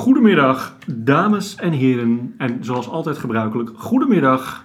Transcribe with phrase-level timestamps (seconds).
[0.00, 2.34] Goedemiddag, dames en heren.
[2.38, 4.64] En zoals altijd gebruikelijk, goedemiddag,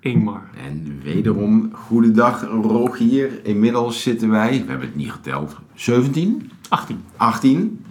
[0.00, 0.42] Ingmar.
[0.66, 3.40] En wederom, goedendag Rogier.
[3.44, 6.50] Inmiddels zitten wij, we hebben het niet geteld, 17?
[6.68, 7.04] 18.
[7.16, 7.84] 18.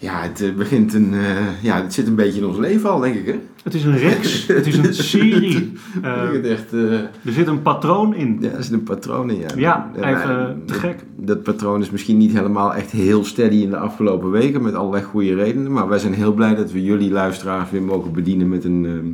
[0.00, 3.00] Ja, het eh, begint een, eh, ja, het zit een beetje in ons leven al,
[3.00, 3.38] denk ik, hè?
[3.62, 5.72] Het is een reeks, het is een serie.
[6.00, 8.38] Het echt, er zit een patroon in.
[8.40, 9.48] ja, er zit een patroon in, ja.
[9.56, 11.04] Ja, En, even te gek.
[11.16, 15.04] Dat patroon is misschien niet helemaal echt heel steady in de afgelopen weken, met allerlei
[15.04, 15.72] goede redenen.
[15.72, 19.06] Maar wij zijn heel blij dat we jullie luisteraars weer mogen bedienen met een, ehm,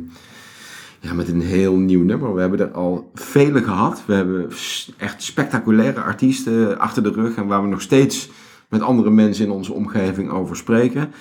[0.99, 2.33] ja, met een heel nieuw nummer.
[2.33, 4.03] We hebben er al vele gehad.
[4.05, 4.47] We hebben
[4.97, 8.29] echt spectaculaire artiesten achter de rug en waar we nog steeds
[8.77, 11.11] met andere mensen in onze omgeving over spreken.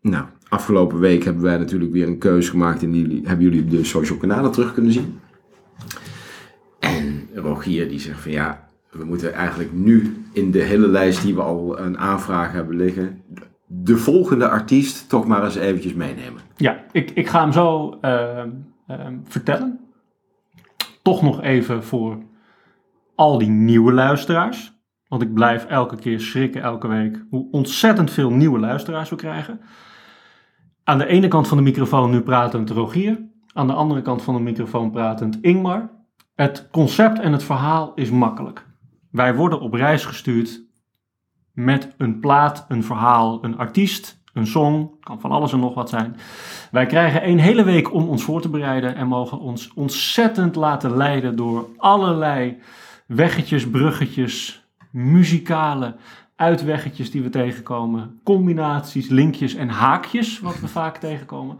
[0.00, 3.84] Nou, afgelopen week hebben wij natuurlijk weer een keuze gemaakt en die hebben jullie de
[3.84, 5.20] social kanalen terug kunnen zien.
[6.78, 11.34] En Rogier die zegt van ja, we moeten eigenlijk nu in de hele lijst die
[11.34, 13.22] we al een aanvraag hebben liggen,
[13.66, 16.42] de volgende artiest toch maar eens eventjes meenemen.
[16.56, 18.50] Ja, ik, ik ga hem zo ehm,
[18.86, 19.80] ehm, vertellen.
[21.02, 22.18] Toch nog even voor
[23.14, 24.73] al die nieuwe luisteraars.
[25.14, 29.60] Want ik blijf elke keer schrikken, elke week, hoe ontzettend veel nieuwe luisteraars we krijgen.
[30.84, 33.20] Aan de ene kant van de microfoon nu pratend Rogier.
[33.52, 35.90] Aan de andere kant van de microfoon pratend Ingmar.
[36.34, 38.66] Het concept en het verhaal is makkelijk.
[39.10, 40.62] Wij worden op reis gestuurd
[41.52, 44.90] met een plaat, een verhaal, een artiest, een song.
[45.00, 46.16] Kan van alles en nog wat zijn.
[46.70, 50.96] Wij krijgen een hele week om ons voor te bereiden en mogen ons ontzettend laten
[50.96, 52.58] leiden door allerlei
[53.06, 54.63] weggetjes, bruggetjes,
[54.94, 55.96] muzikale
[56.36, 61.56] uitweggetjes die we tegenkomen, combinaties, linkjes en haakjes, wat we vaak tegenkomen.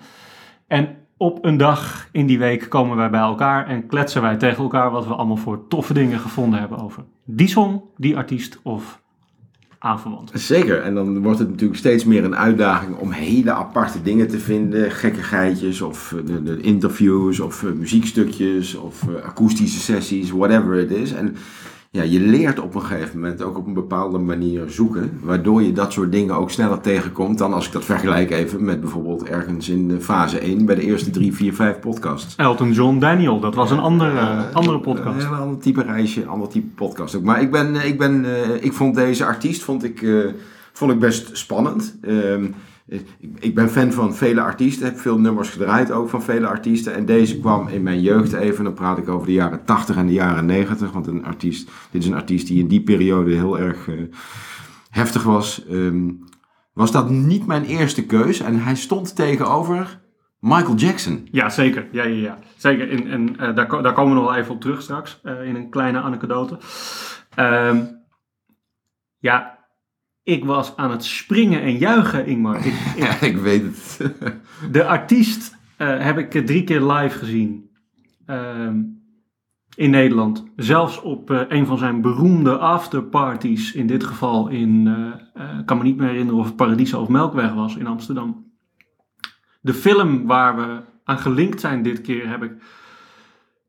[0.67, 4.63] En op een dag in die week komen wij bij elkaar en kletsen wij tegen
[4.63, 9.03] elkaar wat we allemaal voor toffe dingen gevonden hebben over die song, die artiest of
[9.79, 10.31] aanverwant.
[10.35, 14.39] Zeker, en dan wordt het natuurlijk steeds meer een uitdaging om hele aparte dingen te
[14.39, 14.91] vinden.
[14.91, 20.91] Gekkigheidjes of eh, de, de interviews of eh, muziekstukjes of eh, akoestische sessies, whatever it
[20.91, 21.13] is.
[21.13, 21.37] En
[21.95, 25.73] ja, je leert op een gegeven moment ook op een bepaalde manier zoeken, waardoor je
[25.73, 29.69] dat soort dingen ook sneller tegenkomt dan als ik dat vergelijk even met bijvoorbeeld ergens
[29.69, 32.37] in eh, fase 1 bij de eerste 3, 4, 5 podcasts.
[32.37, 35.27] Elton John Daniel, dat was een andere, andere Een podcast.
[35.27, 37.23] heel ander type reisje, een ander type podcast ook.
[37.23, 40.19] Maar ik, ben, eh, ik, ben, eh, ik vond deze artiest vond ik, eh,
[40.73, 41.99] vond ik best spannend.
[42.03, 42.45] Ehm,
[43.39, 46.95] ik, ben fan van vele artiesten, heb veel nummers gedraaid ook van vele artiesten.
[46.95, 50.07] En deze kwam in mijn jeugd even, dan praat ik over de jaren 80 en
[50.07, 50.93] de jaren 90.
[50.93, 53.95] Want een artiest, dit is een artiest die in die periode heel erg eh,
[54.91, 55.67] heftig was.
[55.67, 56.11] Ehm,
[56.73, 60.01] was dat niet mijn eerste keus en hij stond tegenover
[60.39, 61.29] Michael Jackson.
[61.31, 61.87] Ja, zeker.
[61.91, 62.39] Ja, ja, ja.
[62.57, 62.91] Zeker.
[62.91, 65.55] En, en eh, daar, daar komen we nog wel even op terug straks, eh, in
[65.55, 66.59] een kleine anekdote.
[67.35, 67.85] Ehm,
[69.19, 69.54] ja,
[70.25, 72.57] ik was aan het springen en juichen, Ingmar.
[72.57, 74.13] Ik, ik- Ja, ik weet het.
[74.73, 77.71] de artiest eh, heb ik drie keer live gezien
[78.27, 78.83] ehm,
[79.77, 80.45] in Nederland.
[80.57, 84.87] Zelfs op eh, een van zijn beroemde afterparties, in dit geval in,
[85.59, 88.53] ik kan me niet meer herinneren of het Paradiso of Melkweg was in Amsterdam.
[89.61, 92.53] De film waar we aan gelinkt zijn dit keer heb ik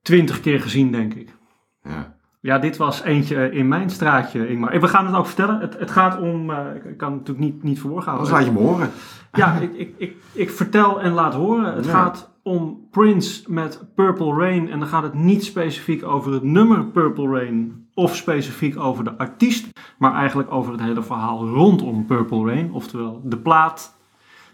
[0.02, 1.36] twintig keer gezien, denk ik.
[1.84, 2.15] Ja.
[2.46, 4.80] Ja, dit was eentje in mijn straatje, Ingmar.
[4.80, 5.60] We gaan het ook vertellen.
[5.60, 8.28] Het, het gaat om, eh, ik- kan het natuurlijk niet, niet woord houden.
[8.28, 8.90] Anders laat je me horen.
[9.34, 11.76] Ja, ik, ik, ik, ik vertel en laat horen.
[11.76, 11.92] Het Ja.
[11.92, 14.70] gaat om Prince met Purple Rain.
[14.70, 17.86] En dan gaat het niet specifiek over het nummer Purple Rain.
[17.94, 19.68] Of specifiek over de artiest.
[19.98, 22.72] Maar eigenlijk over het hele verhaal rondom Purple Rain.
[22.74, 23.96] Oftewel de plaat.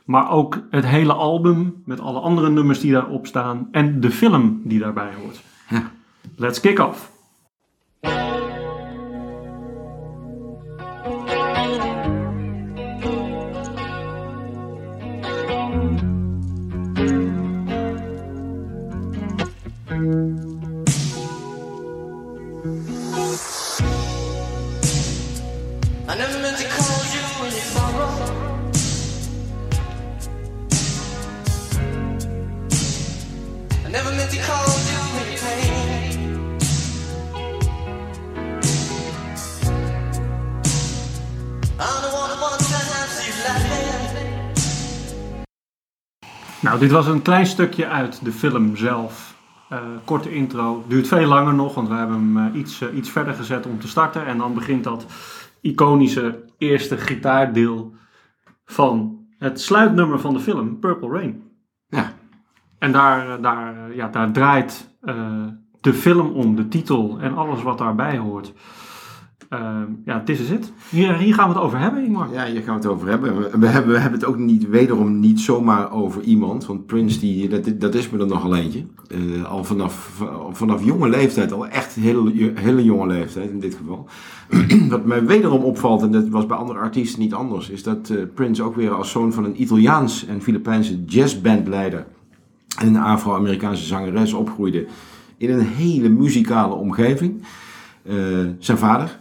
[0.06, 3.68] Maar ook het hele album met alle andere nummers die daarop staan.
[3.72, 5.42] En de film die daarbij hoort.
[5.70, 5.82] Ja.
[6.36, 7.11] Let's kick off.
[46.82, 49.36] Dit was een klein stukje uit de film zelf.
[49.70, 50.84] Eh, korte intro.
[50.88, 53.80] Duurt veel langer nog, want we hebben hem eh, iets, eh, iets verder gezet om
[53.80, 54.26] te starten.
[54.26, 55.06] En dan begint dat
[55.62, 57.94] iconische eerste gitaardeel
[58.66, 61.44] van het sluitnummer van de film, Purple Rain.
[61.88, 62.14] Ja.
[62.80, 64.90] En daar, daar, ja, daar draait
[65.82, 68.54] de film om, de titel en alles wat daarbij hoort.
[69.60, 70.72] Ehm, ja, this is it.
[70.90, 72.28] Hier, hier gaan we het over hebben, Ingmar.
[72.34, 73.60] Ja, hier gaan we het over hebben.
[73.60, 73.94] We, hebben.
[73.94, 76.66] we hebben het ook niet, wederom niet zomaar over iemand.
[76.66, 78.86] Want Prince, die, dat, is me er nogal eentje.
[79.08, 84.08] Eh, al vanaf, vanaf jonge leeftijd, al echt hele, hele jonge leeftijd in dit geval.
[84.90, 88.18] Wat mij wederom opvalt, en dat was bij andere artiesten niet anders, is dat eh,
[88.34, 92.06] Prince ook weer als zoon van een Italiaans en Filipijnse jazzbandleider
[92.80, 94.88] en een Afro-Amerikaanse zangeres opgroeide
[95.38, 97.44] in een hele muzikale omgeving.
[98.04, 98.16] Eh,
[98.60, 99.20] zijn vader,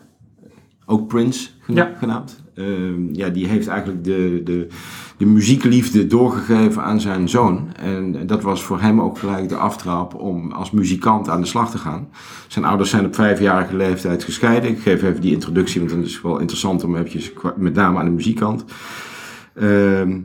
[0.91, 2.65] ook Prince gena- genaamd, eh,
[3.13, 4.67] ja, die heeft eigenlijk de, de,
[5.17, 7.73] de muziekliefde doorgegeven aan zijn zoon.
[7.77, 11.71] En dat was voor hem ook gelijk de aftrap om als muzikant aan de slag
[11.71, 12.09] te gaan.
[12.49, 14.71] Zijn ouders zijn op vijfjarige leeftijd gescheiden.
[14.71, 18.05] Ik geef even die introductie, want het is wel interessant om eventjes, met name aan
[18.05, 18.65] de muziekkant.
[19.55, 20.19] Ehm,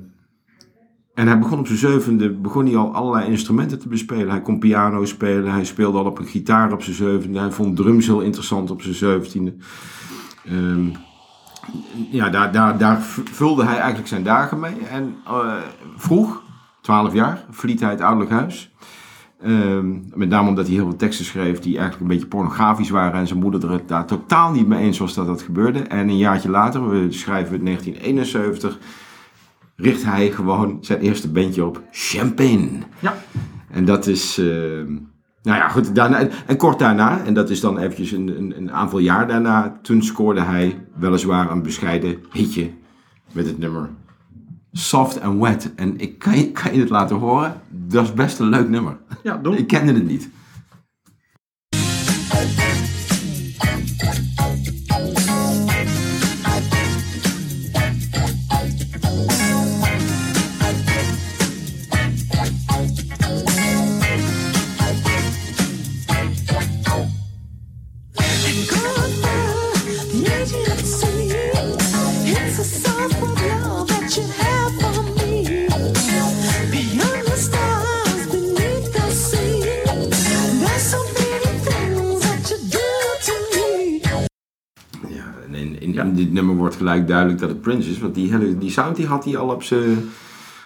[1.14, 4.30] en hij begon op zijn zevende begon hij al allerlei instrumenten te bespelen.
[4.30, 7.40] Hij kon piano spelen, hij speelde al op een gitaar op zijn zevende.
[7.40, 9.54] Hij vond drums heel interessant op zijn zeventiende.
[10.48, 10.88] Ehm,
[12.10, 13.02] ja, daar, daar, daar
[13.32, 14.78] vulde hij eigenlijk zijn dagen mee.
[14.90, 15.54] En eh,
[15.96, 16.42] vroeg,
[16.82, 18.74] 12 jaar, verliet hij het ouderlijk huis.
[19.42, 23.20] Ehm, met name omdat hij heel veel teksten schreef die eigenlijk een beetje pornografisch waren.
[23.20, 25.80] En zijn moeder er het daar totaal niet mee eens was dat dat gebeurde.
[25.80, 28.78] En een jaartje later, we schrijven het 1971,
[29.76, 32.70] richt hij gewoon zijn eerste bandje op, Champagne.
[33.00, 33.16] Ja.
[33.70, 34.98] En dat is, ehm,
[35.46, 35.96] nou ja, goed.
[35.96, 39.80] Daarna, en kort daarna, en dat is dan eventjes een, een, een aantal jaar daarna,
[39.82, 42.72] toen scoorde hij weliswaar een bescheiden hitje
[43.32, 43.90] met het nummer
[44.72, 45.72] Soft and Wet.
[45.76, 48.98] En ik kan je, kan je het laten horen, dat is best een leuk nummer.
[49.24, 49.58] Ja, doen.
[49.58, 50.30] Ik kende het niet.
[86.36, 88.00] Nummer wordt gelijk duidelijk dat het Prince is.
[88.00, 89.98] Want die, hele, die sound die had hij al op zijn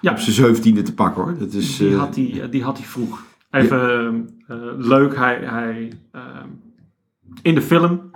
[0.01, 0.11] Ja.
[0.11, 1.37] op zijn zeventiende te pakken hoor.
[1.39, 3.23] Dat is, Die eh, had hij, die had hij vroeg.
[3.51, 5.91] Even eh, leuk, hij, hij,
[7.41, 8.11] in de film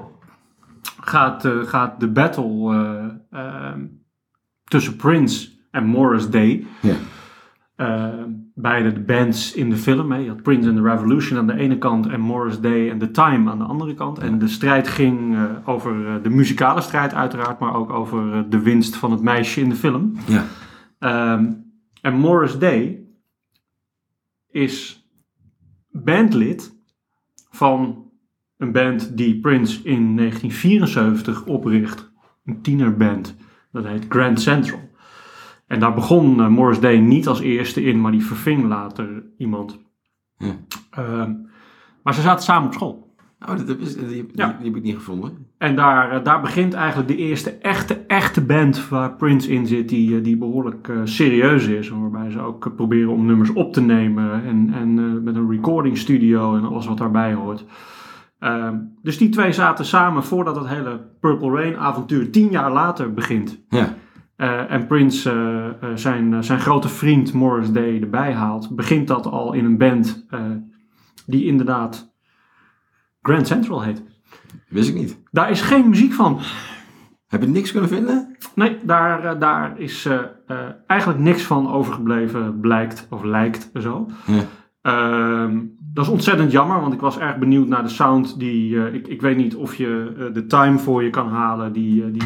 [1.01, 2.75] gaat, eh, gaat de battle
[3.29, 3.73] eh,
[4.63, 6.65] tussen Prince en Morris Day.
[6.81, 6.95] Ja.
[7.75, 8.23] Eh,
[8.53, 10.11] beide de bands in de film.
[10.11, 10.17] Hè.
[10.17, 13.11] Je had Prince and the Revolution aan de ene kant en Morris Day and The
[13.11, 14.19] Time aan de andere kant.
[14.19, 18.39] En de strijd ging eh, over eh, de muzikale strijd uiteraard, maar ook over eh,
[18.49, 20.13] de winst van het meisje in de film.
[20.27, 20.45] ja.
[20.99, 21.51] Ehm,
[22.01, 23.05] en Morris Day
[24.51, 25.07] is
[25.91, 26.75] bandlid
[27.49, 28.11] van
[28.57, 32.11] een band die Prince in 1974 opricht.
[32.45, 33.35] Een tienerband.
[33.71, 34.82] Dat heet Grand Central.
[35.73, 39.79] En daar begon eh, Morris Day niet als eerste in, maar die verving later iemand.
[40.91, 41.31] Ehm,
[42.03, 43.15] maar ze zaten samen op school.
[43.49, 44.47] Oh, dat is, die, die, Ja.
[44.57, 45.47] die heb ik niet gevonden.
[45.57, 49.89] En daar, eh, daar begint eigenlijk de eerste echte, echte band waar Prince in zit,
[49.89, 51.89] die, eh, die behoorlijk eh, serieus is.
[51.89, 56.55] Waarbij ze ook proberen om nummers op te nemen en, en met een recording studio
[56.55, 57.65] en alles wat daarbij hoort.
[58.39, 63.13] Ehm, dus die twee zaten samen voordat het hele Purple Rain avontuur tien jaar later
[63.13, 63.63] begint.
[63.69, 63.95] Ja.
[64.35, 69.25] Eh, en Prince eh, eh, zijn, zijn grote vriend Morris Day erbij haalt, begint dat
[69.25, 70.25] al in een band
[71.25, 72.13] die inderdaad
[73.21, 74.03] Grand Central heet.
[74.69, 75.21] Wist ik niet.
[75.31, 76.39] Daar is geen muziek van.
[77.27, 78.37] Heb je niks kunnen vinden?
[78.55, 80.09] Nee, daar, daar is
[80.87, 84.09] eigenlijk niks van overgebleven, blijkt of lijkt zo.
[84.25, 84.43] Ja.
[84.81, 85.59] Ehm,
[85.93, 88.77] dat is ontzettend jammer, want ik was erg benieuwd naar de sound die.
[88.85, 92.03] eh, ik, ik weet niet of je eh, de time voor je kan halen die,
[92.03, 92.23] eh, die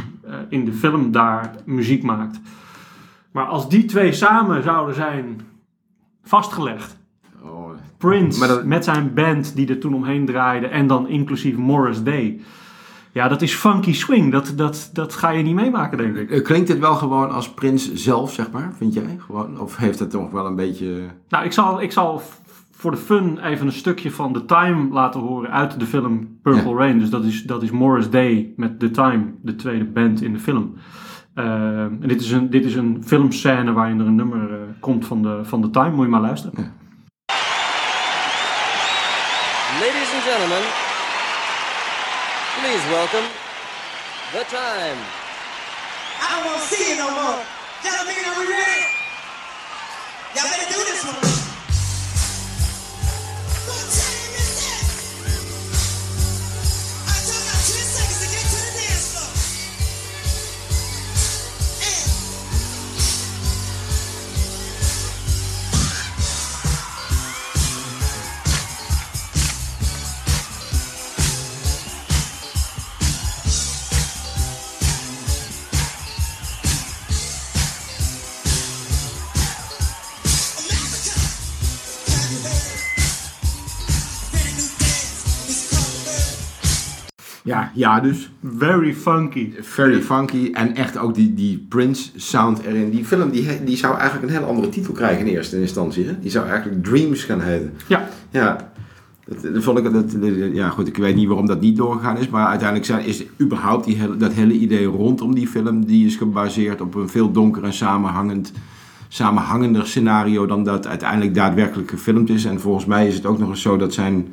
[0.49, 2.39] in de film daar muziek maakt.
[3.31, 5.41] Maar als die twee samen zouden zijn
[6.23, 6.97] vastgelegd.
[7.43, 12.03] Oh, Prince dat- met zijn band die er toen omheen draaide en dan inclusief Morris
[12.03, 12.41] Day.
[13.11, 14.31] Ja, dat is funky swing.
[14.31, 16.43] Dat, dat, dat ga je niet meemaken, denk ik.
[16.43, 19.17] Klinkt het wel gewoon als Prins zelf, zeg maar, vind jij?
[19.25, 19.59] Gewoon?
[19.59, 21.01] Of heeft het toch wel een beetje...
[21.29, 22.21] Nou, ik zal, ik zal
[22.77, 26.69] voor de fun even een stukje van The Time laten horen uit de film Purple
[26.69, 26.77] Ja.
[26.77, 26.99] Rain.
[26.99, 30.39] Dus dat is, dat is Morris Day met The Time, de tweede band in de
[30.39, 30.77] film.
[31.35, 35.05] Ehm, en dit is, een, dit is een filmscène waarin er een nummer eh, komt
[35.05, 35.89] van de, van The Time.
[35.89, 36.75] Moet je maar luisteren.
[39.79, 40.63] Ladies and gentlemen,
[42.59, 43.27] please welcome
[44.31, 44.99] the time.
[46.21, 47.39] I to see you no more.
[47.83, 48.81] Gentlemen, are we ready?
[50.33, 51.46] Y'all better do this one.
[87.57, 89.51] Ja, ja, dus Very funky.
[89.61, 90.51] very funky.
[90.53, 92.89] En echt ook die, die Prince sound erin.
[92.89, 96.05] Die film die, die zou eigenlijk een heel andere titel krijgen in eerste instantie.
[96.05, 96.19] Hè?
[96.19, 97.73] Die zou eigenlijk Dreams gaan heten.
[97.87, 98.71] Ja, Ja,
[99.25, 100.15] dat, dat vond ik, dat,
[100.53, 102.29] ja goed, ik weet niet waarom dat niet doorgegaan is.
[102.29, 105.85] Maar uiteindelijk zijn, is überhaupt die hele, dat hele idee rondom die film...
[105.85, 108.51] die is gebaseerd op een veel donker en samenhangend,
[109.07, 110.45] samenhangender scenario...
[110.45, 112.45] dan dat uiteindelijk daadwerkelijk gefilmd is.
[112.45, 114.27] En volgens mij is het ook nog eens zo dat zijn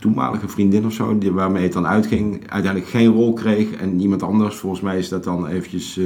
[0.00, 1.18] toenmalige vriendin of zo...
[1.18, 3.70] Die, waarmee het dan uitging, uiteindelijk geen rol kreeg.
[3.72, 5.96] En iemand anders, volgens mij is dat dan eventjes...
[5.98, 6.04] eh,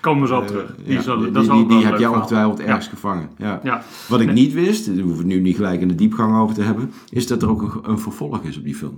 [0.00, 0.74] komen we zo op eh, terug.
[0.84, 2.90] Die, ja, zal, die, dat is die, die heb jij ongetwijfeld ergens Ja.
[2.90, 3.28] gevangen.
[3.36, 3.60] Ja.
[3.62, 3.82] Ja.
[4.08, 4.34] Wat ik Nee.
[4.34, 6.92] niet wist, daar hoeven we het nu niet gelijk in de diepgang over te hebben,
[7.10, 8.96] is dat er ook een, een vervolg is op die film.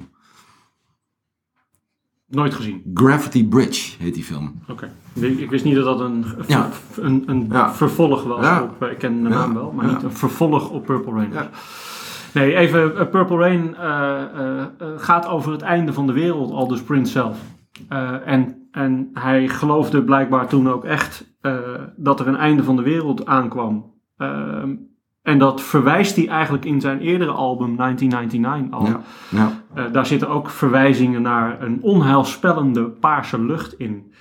[2.26, 2.82] Nooit gezien.
[2.94, 4.52] Gravity Bridge heet die film.
[4.68, 4.92] Oké.
[5.14, 6.70] Ik ik wist niet dat dat een, Ja.
[6.96, 7.74] een, een Ja.
[7.74, 8.60] vervolg was.
[8.62, 9.34] Op, eh, ik ken de Ja.
[9.34, 11.32] naam wel, maar niet een vervolg op Purple Rain.
[12.34, 12.96] Nee, even.
[12.96, 17.12] eh, Purple Rain eh, eh, gaat over het einde van de wereld, al dus Prince
[17.12, 17.38] zelf.
[18.24, 21.28] En, en hij geloofde blijkbaar toen ook echt
[21.96, 23.94] dat er een einde van de wereld aankwam.
[24.16, 24.74] Ehm,
[25.22, 28.86] en dat verwijst hij eigenlijk in zijn eerdere album 1999 al.
[28.86, 29.00] Ja.
[29.74, 29.88] Ja.
[29.88, 34.12] Daar zitten ook verwijzingen naar een onheilspellende paarse lucht in.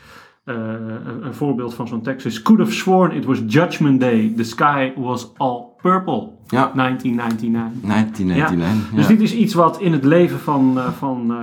[0.44, 4.34] Een, een voorbeeld van zo'n tekst is: Could have sworn it was Judgment Day.
[4.36, 6.29] The sky was all purple.
[6.48, 6.71] Ja.
[6.75, 7.89] 1999.
[7.89, 8.95] 1999.
[8.95, 9.07] Dus ja.
[9.07, 11.38] dit is iets wat in het leven van, eh, van eh,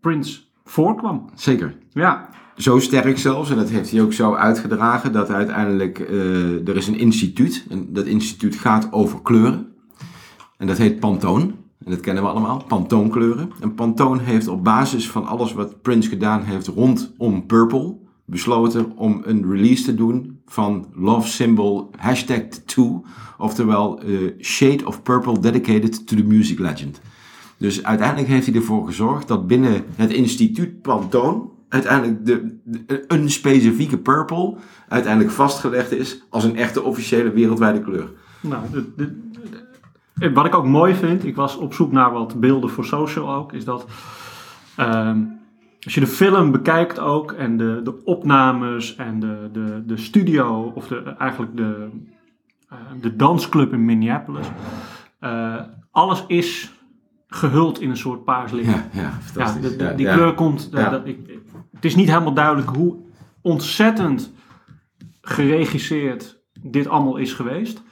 [0.00, 1.30] Prince voorkwam.
[1.34, 1.76] Zeker.
[1.92, 6.76] Ja, Zo sterk zelfs, en dat heeft hij ook zo uitgedragen, dat uiteindelijk, eh, er
[6.76, 9.66] is een instituut, en dat instituut gaat over kleuren.
[10.58, 11.44] En dat heet Pantone,
[11.84, 13.50] en dat kennen we allemaal, Pantoonkleuren.
[13.60, 19.22] En Pantone heeft op basis van alles wat Prince gedaan heeft rondom Purple, besloten om
[19.24, 23.00] een release te doen van Love Symbol hashtag 2,
[23.38, 27.00] oftewel eh, Shade of Purple dedicated to the music legend.
[27.56, 33.98] Dus uiteindelijk heeft hij ervoor gezorgd dat binnen het instituut Pantone uiteindelijk de, een specifieke
[33.98, 34.54] purple
[34.88, 38.10] uiteindelijk vastgelegd is als een echte officiële wereldwijde kleur.
[38.40, 38.62] nou,
[40.34, 43.52] wat ik ook mooi vind, ik was op zoek naar wat beelden voor social ook,
[43.52, 43.86] is dat
[44.76, 45.18] ehm,
[45.86, 50.72] als je de film bekijkt ook en de, de opnames en de, de, de studio,
[50.74, 51.88] of de, eigenlijk de,
[52.68, 54.46] eh, de dansclub in Minneapolis,
[55.18, 56.72] eh, alles is
[57.28, 58.66] gehuld in een soort paars licht.
[58.68, 59.62] Ja, ja, Ja, fantastisch.
[59.70, 60.14] de- de- Ja, die ja.
[60.14, 60.70] kleur komt.
[60.72, 61.18] eh, dat, ik,
[61.74, 62.96] het is niet helemaal duidelijk hoe
[63.42, 64.32] ontzettend
[65.20, 67.82] geregisseerd dit allemaal is geweest.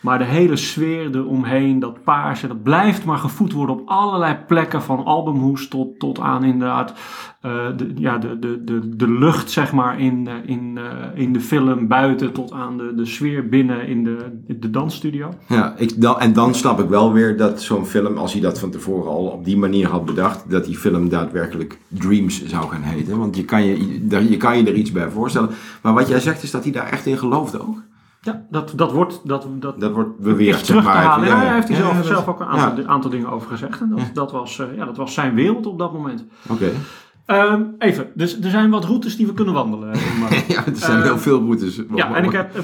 [0.00, 4.82] Maar de hele sfeer eromheen, dat paarse, dat blijft maar gevoed worden op allerlei plekken.
[4.82, 6.94] Van albumhoes tot, tot aan inderdaad
[7.40, 11.32] eh, de, ja, de, de, de, de lucht zeg maar in, eh, in, eh, in
[11.32, 12.32] de film buiten.
[12.32, 15.28] Tot aan de, de sfeer binnen in de, de dansstudio.
[15.48, 18.58] Ja, ik, dan, en dan snap ik wel weer dat zo'n film, als hij dat
[18.58, 22.82] van tevoren al op die manier had bedacht, dat die film daadwerkelijk Dreams zou gaan
[22.82, 23.18] heten.
[23.18, 24.00] Want je kan je,
[24.30, 25.50] je, kan je er iets bij voorstellen.
[25.82, 27.82] Maar wat jij zegt is dat hij daar echt in geloofde ook.
[28.26, 29.20] Ja, dat, dat wordt...
[29.24, 30.96] Dat, dat, Dat wordt beweerd, zeg terug te maar.
[31.02, 31.24] halen.
[31.26, 31.36] even.
[31.36, 32.88] Ja, Ja, hij heeft zelf, dat- zelf ook een aantal, ja.
[32.88, 33.80] aantal dingen over gezegd.
[33.80, 36.24] En dat, dat, was, eh, ja, dat was zijn wereld op dat moment.
[36.48, 36.70] Oké.
[37.26, 39.92] Ehm, even, dus er zijn wat routes die we kunnen wandelen.
[39.92, 40.48] eh.
[40.48, 41.80] Ja, er zijn heel veel routes.
[41.94, 42.62] ja, en ik, heb, eh,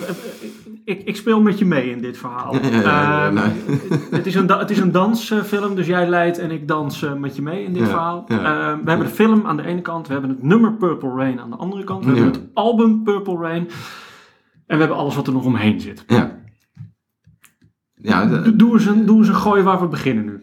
[0.85, 2.55] ik, ik speel met je mee in dit verhaal.
[2.63, 3.79] Ja, ja, ja, Ehm, nee.
[4.11, 7.43] het, is een, het is een dansfilm, dus jij leidt en ik dans met je
[7.43, 8.25] mee in dit Ja, verhaal.
[8.29, 8.37] ja.
[8.37, 11.41] Ehm, we hebben de film aan de ene kant, we hebben het nummer Purple Rain
[11.41, 12.05] aan de andere kant.
[12.05, 12.17] We Ja.
[12.23, 13.69] hebben het album Purple Rain.
[14.73, 16.05] En we hebben alles wat er nog omheen zit.
[16.07, 16.39] Ja.
[17.95, 20.41] ja de, doe, eens doe gooi waar we beginnen nu.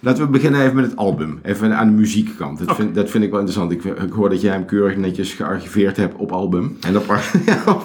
[0.00, 1.38] Laten we beginnen even met het album.
[1.42, 2.66] Even aan de muziekkant.
[2.66, 3.72] Dat, vind, dat vind ik wel interessant.
[3.72, 6.76] Ik, ik, hoor dat jij hem keurig netjes gearchiveerd hebt op album.
[6.80, 7.04] En dat,
[7.46, 7.76] ja,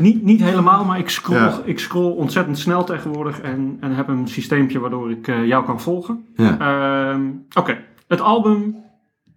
[0.00, 3.40] niet, niet helemaal, maar ik scroll, ik scroll ontzettend snel tegenwoordig.
[3.40, 6.24] En, en heb een systeempje waardoor ik jou kan volgen.
[6.34, 7.20] Ja.
[7.54, 8.76] Oké, het album.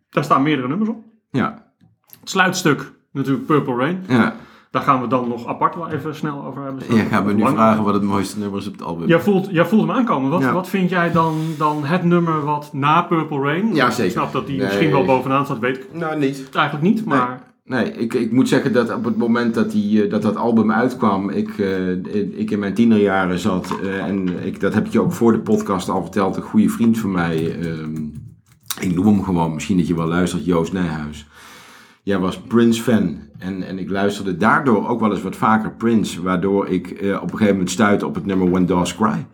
[0.10, 1.04] Daar staan meerdere nummers op.
[1.32, 1.61] Ja
[2.24, 4.04] sluitstuk, natuurlijk Purple Rain.
[4.08, 4.36] ja.
[4.72, 6.84] Daar gaan we dan nog apart wel even snel over hebben.
[6.96, 9.08] Je gaat me nu Lang- vragen wat het mooiste nummer is op het album.
[9.08, 10.30] Jij voelt, jij voelt hem aankomen.
[10.30, 10.54] Wat, Ja.
[10.54, 13.76] wat vind jij dan, dan het nummer wat na Purple Rain?
[13.76, 14.06] Ja, zeker.
[14.06, 14.66] Ik snap dat die Nee.
[14.66, 16.50] misschien wel bovenaan staat, weet ik Nou, niet.
[16.54, 17.06] eigenlijk niet.
[17.06, 20.36] Maar Nee, ik, ik moet zeggen dat op het moment dat die, eh, dat, dat
[20.36, 21.90] album uitkwam, ik, eh,
[22.40, 23.80] ik in mijn tienerjaren zat.
[23.84, 26.36] eh, en ik, dat heb ik je ook voor de podcast al verteld.
[26.36, 27.96] Een goede vriend van mij, ehm,
[28.80, 31.28] ik noem hem gewoon, misschien dat je wel luistert, Joost Nijhuis.
[32.04, 36.68] Jij was Prince-fan en, en ik luisterde daardoor ook wel eens wat vaker Prince, waardoor
[36.68, 39.26] ik eh, op een gegeven moment stuitte op het nummer When Dogs Cry.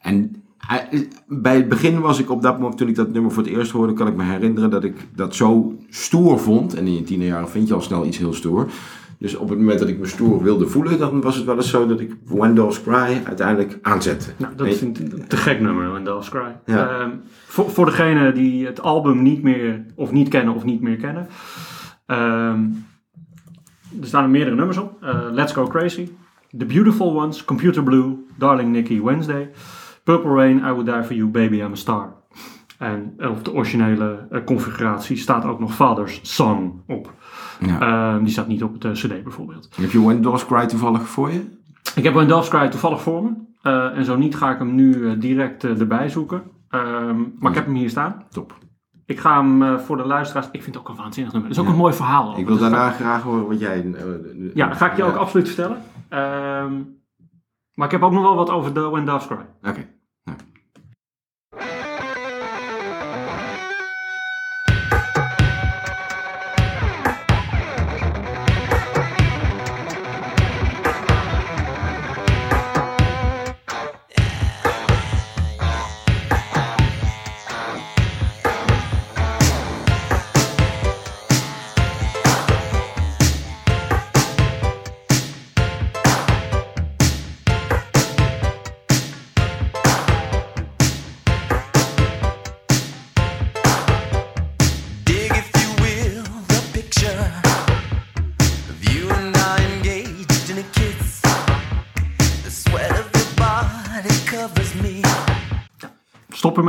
[0.00, 3.42] En hij- bij het begin was ik op dat moment, toen ik dat nummer voor
[3.42, 6.74] het eerst hoorde, kan ik me herinneren dat ik dat zo stoer vond.
[6.74, 8.66] En in je tienerjaren vind je al snel iets heel stoer.
[9.18, 11.70] Dus op het moment dat ik me stoer wilde voelen, dan was het wel eens
[11.70, 14.30] zo dat ik When Cry uiteindelijk aanzette.
[14.36, 16.56] Nou, dat ik een te gek nummer, When Cry.
[16.74, 16.88] Ja.
[17.00, 17.10] Ehm,
[17.46, 21.26] voor, voor degenen die het album niet meer, of niet kennen of niet meer kennen.
[22.08, 22.64] Ehm,
[24.00, 25.02] er staan er meerdere nummers op.
[25.02, 26.08] Eh, Let's Go Crazy,
[26.58, 29.50] The Beautiful Ones, Computer Blue, Darling Nikki, Wednesday,
[30.04, 32.16] Purple Rain, I Would Die For You, Baby I'm a Star.
[32.78, 37.12] En op de originele eh, configuratie staat ook nog Father's Song op.
[37.60, 37.80] Ja.
[37.80, 39.68] Ehm, die staat niet op het eh, cd bijvoorbeeld.
[39.80, 41.56] Heb je When Doves Cry toevallig voor je?
[41.94, 43.46] Ik heb Doves Cry toevallig voor me.
[43.62, 46.42] Eh, en zo niet ga ik hem nu eh, direct eh, erbij zoeken.
[46.68, 48.24] Ehm, maar ik heb hem hier staan.
[48.30, 48.58] Top.
[49.08, 50.46] Ik ga hem eh, voor de luisteraars...
[50.52, 51.50] Ik vind het ook een waanzinnig nummer.
[51.50, 52.30] Het is ook een mooi verhaal.
[52.30, 52.38] ook.
[52.38, 53.92] Ik wil is daarna graag horen wat jij...
[53.94, 54.04] eh,
[54.54, 55.18] Ja, dat ga ik je ook ja.
[55.18, 55.82] absoluut vertellen.
[56.08, 56.72] Ehm,
[57.74, 59.46] maar ik heb ook nog wel wat over de When Doves Cry.
[59.62, 59.86] Oké.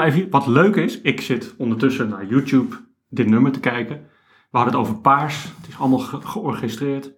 [0.01, 0.29] Even.
[0.29, 2.75] Wat leuk is, ik zit ondertussen naar YouTube
[3.09, 3.95] dit nummer te kijken.
[4.51, 5.43] We hadden het over paars.
[5.43, 7.11] Het is allemaal ge- georchestreerd.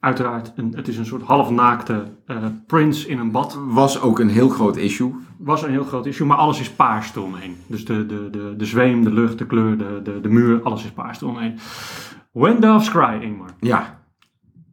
[0.00, 3.58] Uiteraard, een, het is een soort halfnaakte eh Prince in een bad.
[3.66, 5.14] Was ook een heel groot issue.
[5.38, 7.56] was een heel groot issue, maar alles is paars eromheen.
[7.66, 10.84] Dus de, de, de, de zweem, de lucht, de kleur, de, de, de muur, alles
[10.84, 11.58] is paars eromheen.
[12.32, 13.50] When Doves Cry, Ingmar.
[13.60, 14.00] Ja.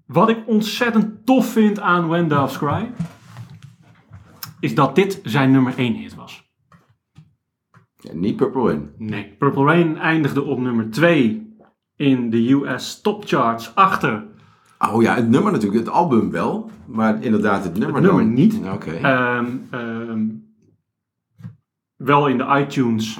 [0.05, 2.91] Wat ik ontzettend tof vind aan When Doves Cry,
[4.59, 6.38] is dat dit zijn nummer 1 hit was.
[8.09, 8.89] Ja, niet Purple Rain.
[8.97, 11.53] Nee, Purple Rain eindigde op nummer 2
[11.95, 14.27] in de US top charts achter
[14.93, 15.85] Oh ja, het nummer natuurlijk.
[15.85, 16.69] Het album wel.
[16.87, 18.59] Maar inderdaad het nummer Het nummer dan- niet.
[18.73, 18.91] Oké.
[18.91, 20.25] Ehm, ehm,
[21.95, 23.19] wel in de iTunes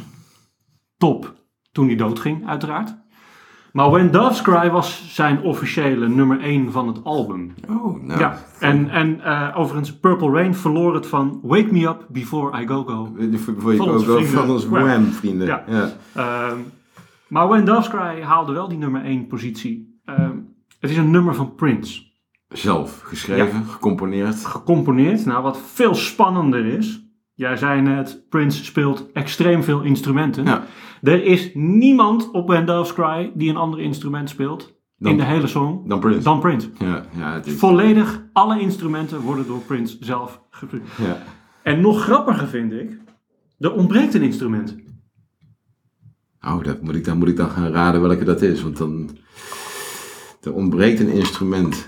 [0.98, 1.34] top
[1.72, 2.96] toen hij doodging, uiteraard.
[3.74, 7.54] Maar When Doves Cry was zijn officiële nummer 1 van het album.
[7.70, 8.20] oh, nou.
[8.20, 12.68] ja, en, en eh, overigens, Purple Rain verloor het van Wake Me Up Before I
[12.68, 13.16] Go Go.
[13.20, 13.38] Eh,
[13.78, 14.28] Van onze vrienden.
[14.28, 14.70] van ons Ja.
[14.70, 15.48] Wham vrienden.
[15.48, 15.64] Ja.
[15.68, 15.92] Ja.
[16.14, 16.58] Ehm,
[17.28, 20.00] maar When Doves Cry haalde wel die nummer 1 positie.
[20.06, 20.38] Ehm,
[20.80, 22.02] het is een nummer van Prince.
[22.50, 24.46] Zelf geschreven, gecomponeerd.
[24.46, 25.26] gecomponeerd.
[25.26, 27.09] Nou, wat veel spannender is.
[27.40, 30.46] Jij zei net, Prince speelt extreem veel instrumenten.
[30.46, 30.64] Ja.
[31.02, 35.24] Er is niemand op When Doves Cry die een ander instrument speelt Dan- in de
[35.24, 36.22] hele song Dan Prince.
[36.24, 36.70] dan Prince.
[36.80, 40.82] Ja, ja, het is, Volledig alle instrumenten worden door Prince zelf gespeeld.
[40.98, 41.18] ja.
[41.64, 42.98] En nog grappiger vind ik,
[43.60, 44.76] er ontbreekt een instrument.
[46.42, 48.62] Oh, dat moet ik, dan moet ik dan gaan raden welke dat is.
[48.62, 49.10] Want dan...
[50.42, 51.86] Er ontbreekt een instrument.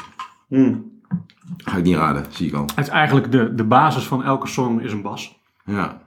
[1.58, 2.66] Ga ik niet raden, zie ik al.
[2.76, 5.40] Het is eigenlijk de, de basis van elke song is een bas.
[5.72, 6.02] Ja.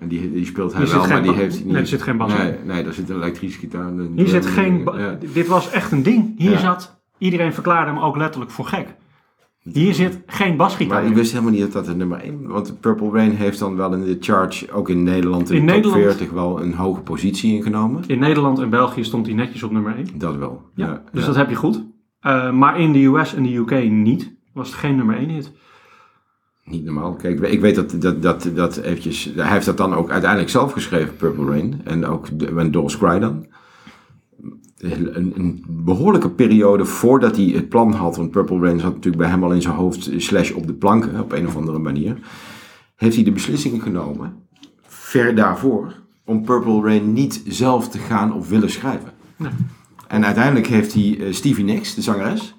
[0.00, 1.72] En die, die speelt hij wel, maar die heeft hij niet.
[1.72, 2.66] nee, er zit geen bas nee, in.
[2.66, 3.88] Nee, daar zit een elektrische gitaar.
[3.88, 4.12] in.
[4.16, 4.88] Hier zit geen...
[4.96, 5.18] Ja.
[5.32, 6.34] Dit was echt een ding.
[6.38, 6.58] Hier Ja.
[6.58, 6.98] zat...
[7.18, 8.94] Iedereen verklaarde hem ook letterlijk voor gek.
[9.62, 12.80] Hier zit geen basgitaar Maar ik wist helemaal niet dat dat het nummer 1 Want
[12.80, 15.82] Purple Rain heeft dan wel in de charge, ook in Nederland, in, In de top
[15.82, 18.02] Nederland- 40 wel een hoge positie ingenomen.
[18.06, 20.06] In Nederland en België stond hij netjes op nummer 1.
[20.14, 20.62] Dat wel.
[20.74, 21.84] Ja, dus dat heb je goed.
[22.26, 24.34] Uh, maar in de US en de UK niet.
[24.52, 25.52] Was het geen nummer 1 hit.
[26.70, 27.14] Niet normaal.
[27.14, 29.32] Kijk, ik weet- dat, dat, dat, dat eventjes...
[29.34, 31.80] Hij heeft dat dan ook uiteindelijk zelf geschreven, Purple Rain.
[31.84, 33.46] En ook When Dolls Cry dan.
[34.78, 38.16] Een, een behoorlijke periode voordat hij het plan had...
[38.16, 40.10] Want Purple Rain zat natuurlijk bij hem al in zijn hoofd...
[40.16, 42.18] slash op de planken, op een of andere manier.
[42.96, 44.34] Heeft hij de beslissing genomen,
[44.82, 45.94] ver daarvoor...
[46.24, 49.12] om Purple Rain niet zelf te gaan of willen schrijven.
[49.36, 49.52] Nee.
[50.08, 52.54] En uiteindelijk heeft hij eh, Stevie Nicks, de zangeres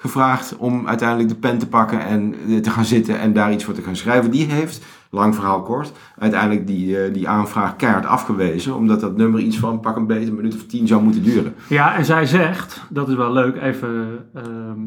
[0.00, 3.64] gevraagd om uiteindelijk de pen te pakken en eh, te gaan zitten en daar iets
[3.64, 4.30] voor te gaan schrijven.
[4.30, 9.40] Die heeft, lang verhaal kort, uiteindelijk die, eh, die aanvraag keihard afgewezen, omdat dat nummer
[9.40, 11.54] iets van pak een beetje een minuut of tien zou moeten duren.
[11.68, 14.26] Ja, en zij zegt, dat is wel leuk, even...
[14.34, 14.80] ehm,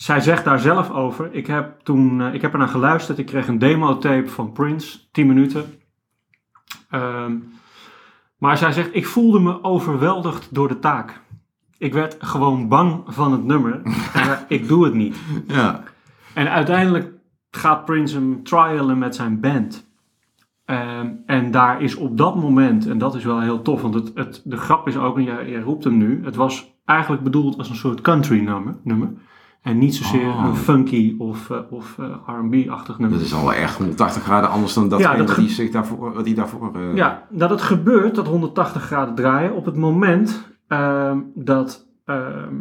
[0.00, 1.34] zij zegt daar zelf over.
[1.34, 3.18] Ik heb toen, eh, ik heb ernaar geluisterd.
[3.18, 5.64] Ik kreeg een demo-tape van Prince, 10 minuten.
[6.90, 7.36] Ehm,
[8.38, 11.20] maar zij zegt, ik voelde me overweldigd door de taak.
[11.80, 13.80] Ik werd gewoon bang van het nummer.
[14.14, 15.16] en ik doe het niet.
[15.46, 15.82] Ja,
[16.34, 17.12] En uiteindelijk
[17.50, 19.88] gaat Prince hem trialen met zijn band.
[20.64, 24.10] Ehm, en daar is op dat moment, en dat is wel heel tof, want het,
[24.14, 27.58] het, de grap is ook, en jij, jij roept hem nu, het was eigenlijk bedoeld
[27.58, 28.74] als een soort country nummer.
[28.82, 29.12] nummer.
[29.62, 30.44] En niet zozeer Oh.
[30.46, 33.18] een funky of, eh, of eh, R&B-achtig nummer.
[33.18, 36.12] Dat is al echt 180 graden anders dan dat Ja, dat wat, hij zich daarvoor,
[36.14, 36.74] wat hij daarvoor...
[36.74, 42.54] eh, Ja, dat het gebeurt, dat 180 graden draaien, op het moment ehm, dat ehm,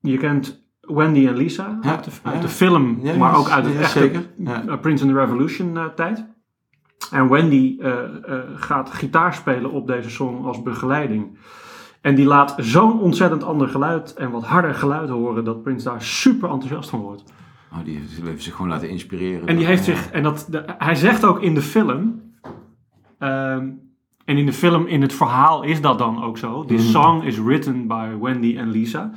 [0.00, 2.40] je kent Wendy en Lisa Ja, uit, de, uit ja.
[2.40, 4.10] de film, Ja, maar ook uit het echte
[4.44, 6.24] eh, Prince and the Revolution eh, tijd.
[7.10, 7.98] En Wendy eh,
[8.54, 11.38] gaat gitaar spelen op deze song als begeleiding.
[12.00, 16.02] En die laat zo'n ontzettend ander geluid en wat harder geluid horen dat Prince daar
[16.02, 17.24] super enthousiast van wordt.
[17.72, 19.46] Oh, die heeft zich gewoon laten inspireren.
[19.46, 22.22] En die heeft zich, en dat, de- hij zegt ook in de film,
[23.18, 23.68] ehm,
[24.24, 26.64] en in de film, in het verhaal is dat dan ook zo.
[26.64, 29.10] This song is written by Wendy en Lisa.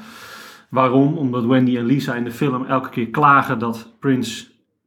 [0.70, 1.18] Waarom?
[1.18, 4.46] Omdat Wendy en Lisa in de film elke keer klagen dat Prince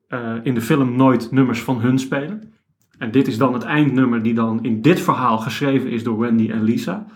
[0.08, 2.52] eh, in de film nooit nummers van hun spelen.
[2.98, 6.50] En dit is dan het eindnummer die dan in dit verhaal geschreven is door Wendy
[6.50, 7.06] en Lisa.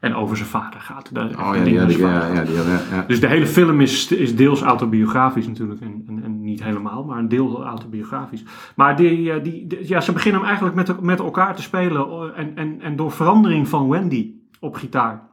[0.00, 1.14] En over zijn vader gaat.
[1.14, 2.42] Daar- Oh ja, ja, ja,
[2.90, 3.04] ja.
[3.06, 5.80] Dus de hele film is, is deels autobiografisch natuurlijk.
[5.80, 8.44] En, en, en niet helemaal, maar een deel autobiografisch.
[8.76, 12.06] Maar die, eh, die, die- ja, ze beginnen hem eigenlijk met, met elkaar te spelen.
[12.08, 15.30] eh, En, en, en door verandering van Wendy op gitaar.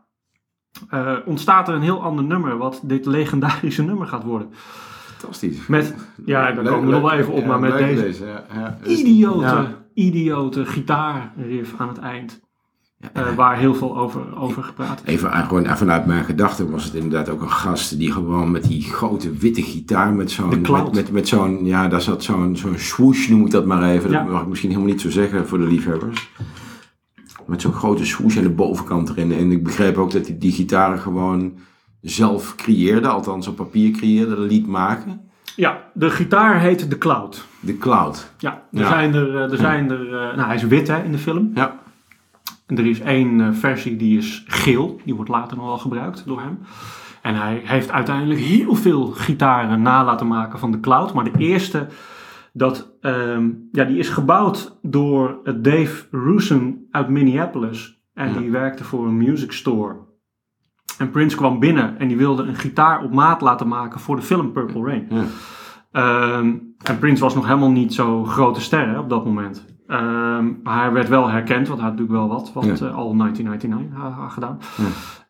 [0.89, 2.57] eh, ontstaat er een heel ander nummer.
[2.57, 4.47] Wat dit legendarische nummer gaat worden.
[5.17, 5.67] Fantastisch.
[5.67, 7.39] Met, ja, daar Leuk, komen we nog wel even op.
[7.41, 8.77] Ja, maar met deze ja, ja.
[8.85, 9.67] Idiote, Ja.
[9.93, 12.41] idiote gitaarriff aan het eind.
[12.99, 15.13] Eh, waar heel veel over, over gepraat is.
[15.13, 18.81] Even, gewoon vanuit mijn gedachten was het inderdaad ook een gast die gewoon met die
[18.81, 22.77] grote witte gitaar met De zo'n, met, met, met zo'n, ja, daar zat zo'n, zo'n
[22.77, 24.11] swoosh noem ik dat maar even.
[24.11, 24.23] Ja.
[24.23, 26.29] Dat mag ik misschien helemaal niet zo zeggen voor de liefhebbers.
[27.45, 29.31] Met zo'n grote swoosh aan de bovenkant erin.
[29.31, 31.53] En ik begreep ook dat hij die gitaren gewoon
[32.01, 35.21] zelf creëerde, althans op papier creëerde, liet maken.
[35.55, 37.45] Ja, de gitaar heet The Cloud.
[37.59, 38.31] De cloud.
[38.37, 38.87] Ja, er Ja.
[38.87, 41.51] zijn er, eh, er, zijn er eh, nou hij is wit hè, in de film.
[41.53, 41.79] Ja.
[42.69, 46.23] En er is één eh, versie die is geel, die wordt later nog wel gebruikt
[46.25, 46.59] door hem.
[47.21, 51.13] En hij heeft uiteindelijk heel veel gitaren na laten maken van de Cloud.
[51.13, 51.87] Maar de eerste,
[52.53, 58.01] dat, ehm, ja, die is gebouwd door eh, Dave Rusin uit Minneapolis.
[58.13, 58.39] En Ja.
[58.39, 59.95] die werkte voor een music store.
[60.97, 64.21] En Prince kwam binnen en die wilde een gitaar op maat laten maken voor de
[64.21, 65.07] film Purple Rain.
[65.09, 65.23] Ja.
[65.91, 69.65] Ehm, en Prince was nog helemaal niet zo grote ster hè, op dat moment.
[69.89, 72.87] Ehm, hij werd wel herkend, want hij had natuurlijk wel wat, wat Ja.
[72.87, 74.59] eh, al 1999 ha- had gedaan.
[74.77, 74.83] Ja.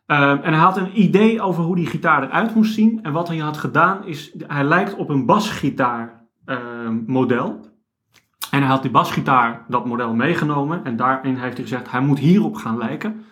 [0.06, 2.98] Ehm, en hij had een idee over hoe die gitaar eruit moest zien.
[3.02, 7.68] En wat hij had gedaan is, hij lijkt op een basgitaar ehm, model.
[8.50, 10.84] En hij had die basgitaar, dat model, meegenomen.
[10.84, 13.24] En daarin heeft hij gezegd, hij moet hierop gaan lijken.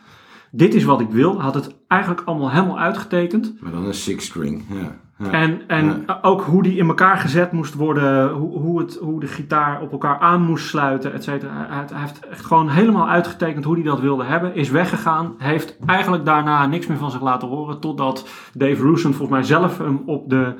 [0.50, 1.34] Dit is wat ik wil.
[1.34, 3.54] Hij had het eigenlijk allemaal helemaal uitgetekend.
[3.60, 4.64] Maar dan een six string.
[4.68, 4.96] Ja.
[5.18, 5.30] Ja.
[5.30, 9.26] En, en ook hoe die in elkaar gezet moest worden, hoe, hoe, het, hoe de
[9.26, 11.52] gitaar op elkaar aan moest sluiten, et cetera.
[11.68, 14.54] Hij, hij heeft echt gewoon helemaal uitgetekend hoe hij dat wilde hebben.
[14.54, 17.80] Is weggegaan, heeft eigenlijk daarna niks meer van zich laten horen.
[17.80, 20.54] Totdat Dave Rusin volgens mij zelf hem op de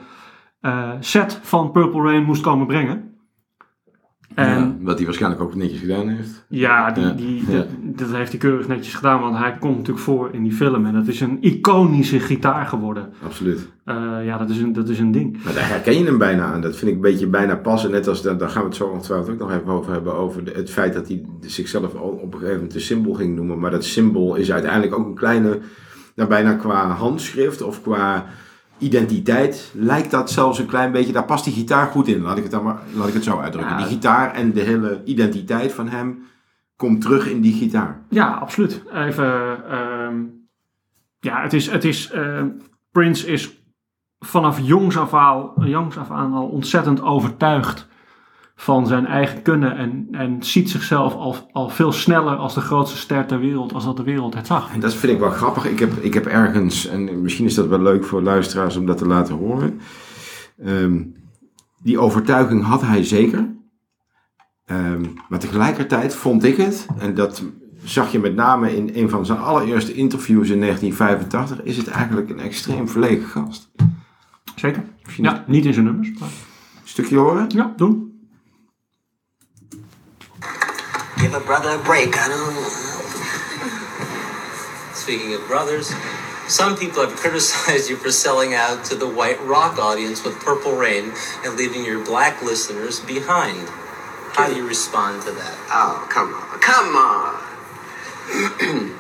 [0.61, 3.08] eh, set van Purple Rain moest komen brengen.
[4.35, 6.45] En Ja, wat hij waarschijnlijk ook netjes gedaan heeft.
[6.49, 7.57] ja, die, die, ja.
[7.57, 7.67] Dat,
[8.09, 10.87] dat heeft hij keurig netjes gedaan, want hij komt natuurlijk voor in die film.
[10.87, 13.13] En dat is een iconische gitaar geworden.
[13.25, 13.69] Absoluut.
[13.85, 15.45] Eh, ja, dat is, een, dat is een ding.
[15.45, 16.61] Maar daar herken je hem bijna aan.
[16.61, 17.91] Dat vind ik een beetje bijna passen.
[17.91, 20.15] Net als, daar gaan we het zo ongetwijfeld ook nog even over hebben.
[20.15, 23.37] Over de- het feit dat hij zichzelf al op een gegeven moment een symbool ging
[23.37, 23.59] noemen.
[23.59, 25.59] Maar dat symbool is uiteindelijk ook een kleine,
[26.15, 28.27] nou bijna qua handschrift of qua
[28.79, 29.73] identiteit.
[29.75, 32.23] Lijkt dat zelfs een klein beetje, daar past die gitaar goed in.
[32.23, 33.73] Laat ik het, dan maar, laat ik het zo uitdrukken.
[33.73, 33.79] Ja.
[33.79, 36.23] Die gitaar en de hele identiteit van hem
[36.77, 38.01] komt terug in die gitaar.
[38.09, 38.83] Ja, absoluut.
[38.93, 40.15] Even, ehm,
[41.21, 42.49] ja, het is, het is, ehm,
[42.93, 43.63] Prince is
[44.19, 47.89] vanaf jongs af, aan, jongs af aan al ontzettend overtuigd
[48.61, 52.97] van zijn eigen kunnen en, en ziet zichzelf al, al veel sneller als de grootste
[52.97, 54.73] ster ter wereld, als dat de wereld het zag.
[54.73, 55.67] En dat vind ik wel grappig.
[55.67, 58.99] Ik heb, ik heb ergens, en misschien is dat wel leuk voor luisteraars om dat
[58.99, 59.81] te laten horen.
[60.65, 61.03] Ehm,
[61.83, 63.55] die overtuiging had hij zeker.
[64.65, 67.43] Ehm, maar tegelijkertijd vond ik het, en dat
[67.85, 72.31] zag je met name in een van zijn allereerste interviews in 1985, is het eigenlijk
[72.31, 73.71] een extreem verlegen gast.
[74.55, 74.83] Zeker.
[75.05, 76.11] Misschien Ja, niet in zijn nummers.
[76.19, 76.29] maar-
[76.85, 77.45] stukje horen?
[77.49, 78.08] Ja, doen.
[81.29, 82.55] Give a brother a break, I don't
[84.95, 85.93] Speaking of brothers,
[86.49, 90.73] some people have criticized you for selling out to the white rock audience with Purple
[90.73, 91.13] Rain
[91.45, 93.69] and leaving your black listeners behind.
[94.33, 95.59] How do you respond to that?
[95.69, 96.61] Oh, come on.
[96.61, 98.95] Come on.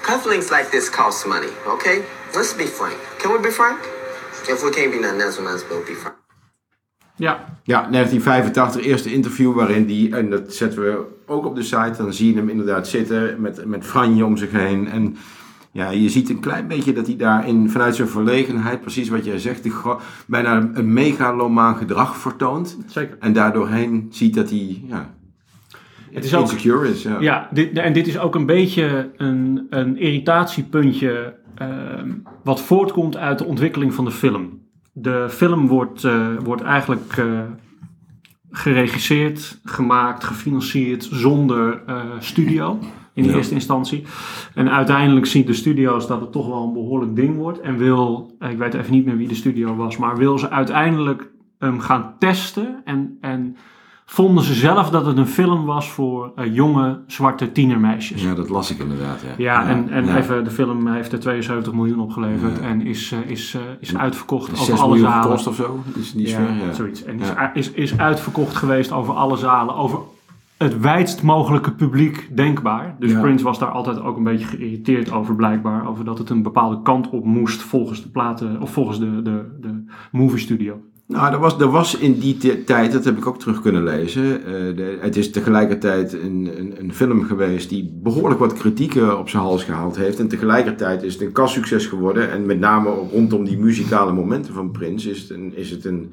[0.02, 2.06] Cufflinks like this cost money, okay?
[2.34, 2.98] Let's be frank.
[3.18, 3.80] Can we be frank?
[4.48, 6.19] If we can't be nothing else, we might as well be frank.
[7.20, 11.94] Ja, Ja, 1985, eerste interview waarin die, en dat zetten we ook op de site,
[11.96, 14.88] dan zie je hem inderdaad zitten met, met Franje om zich heen.
[14.88, 15.16] En
[15.72, 19.38] ja, je ziet een klein beetje dat hij daarin vanuit zijn verlegenheid, precies wat jij
[19.38, 19.68] zegt,
[20.26, 22.78] bijna een megalomaan gedrag vertoont.
[22.86, 23.16] Zeker.
[23.20, 25.14] En daardoorheen ziet dat hij ja,
[26.10, 27.02] Het is ook, insecure is.
[27.02, 27.20] Ja.
[27.20, 32.10] Ja, dit, en dit is ook een beetje een, een irritatiepuntje ehm,
[32.44, 34.59] wat voortkomt uit de ontwikkeling van de film.
[35.00, 37.40] De film wordt, eh, wordt eigenlijk eh,
[38.50, 42.78] geregisseerd, gemaakt, gefinancierd zonder eh, studio
[43.14, 43.34] in Ja.
[43.34, 44.04] eerste instantie.
[44.54, 47.60] En uiteindelijk zien de studio's dat het toch wel een behoorlijk ding wordt.
[47.60, 51.30] En wil, ik weet even niet meer wie de studio was, maar wil ze uiteindelijk
[51.58, 52.80] hem gaan testen.
[52.84, 53.56] En, en
[54.12, 58.22] vonden ze zelf dat het een film was voor eh, jonge zwarte tienermeisjes.
[58.22, 59.20] Ja, dat las ik inderdaad.
[59.20, 60.16] Ja, Ja, en, en ja.
[60.16, 62.62] even, de film heeft er 72 miljoen opgeleverd Ja.
[62.62, 65.22] en is, eh, is, eh, is uitverkocht over 6 alle miljoen zalen.
[65.22, 65.82] gekost of zo?
[65.98, 67.04] Is die ja, zoiets.
[67.04, 69.98] En is, is, is uitverkocht geweest over alle zalen, over
[70.56, 72.96] het wijdst mogelijke publiek denkbaar.
[72.98, 73.12] Dus.
[73.12, 76.82] Prince was daar altijd ook een beetje geïrriteerd over blijkbaar, over dat het een bepaalde
[76.82, 80.80] kant op moest volgens de platen, of volgens de, de, de movie studio.
[81.10, 83.84] Nou, er was, er was in die ti- tijd, dat heb ik ook terug kunnen
[83.84, 84.44] lezen.
[84.44, 89.28] eh, de, het is tegelijkertijd een, een, een film geweest die behoorlijk wat kritieken op
[89.28, 90.18] zijn hals gehaald heeft.
[90.20, 92.30] En tegelijkertijd is het een kassucces geworden.
[92.30, 95.56] En met name rondom die muzikale momenten van Prince is het een.
[95.56, 96.12] Is het een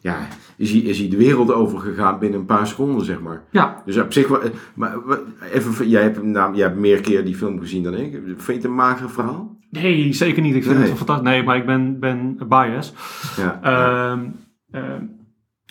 [0.00, 3.42] ja, is hij, is hij de wereld over gegaan binnen een paar seconden, zeg maar.
[3.50, 4.94] Ja, Dus op zich, eh, maar
[5.52, 8.12] even, jij hebt, nam- jij hebt meer keer die film gezien dan ik.
[8.26, 9.55] Vind je het een mager verhaal?
[9.70, 10.54] Nee, zeker niet.
[10.54, 10.88] Ik vind Nee.
[10.88, 11.28] het fantastisch.
[11.28, 12.94] Nee, maar ik ben, ben biased.
[13.36, 13.58] Ja.
[13.62, 14.20] Ehm,
[14.70, 15.02] ehm,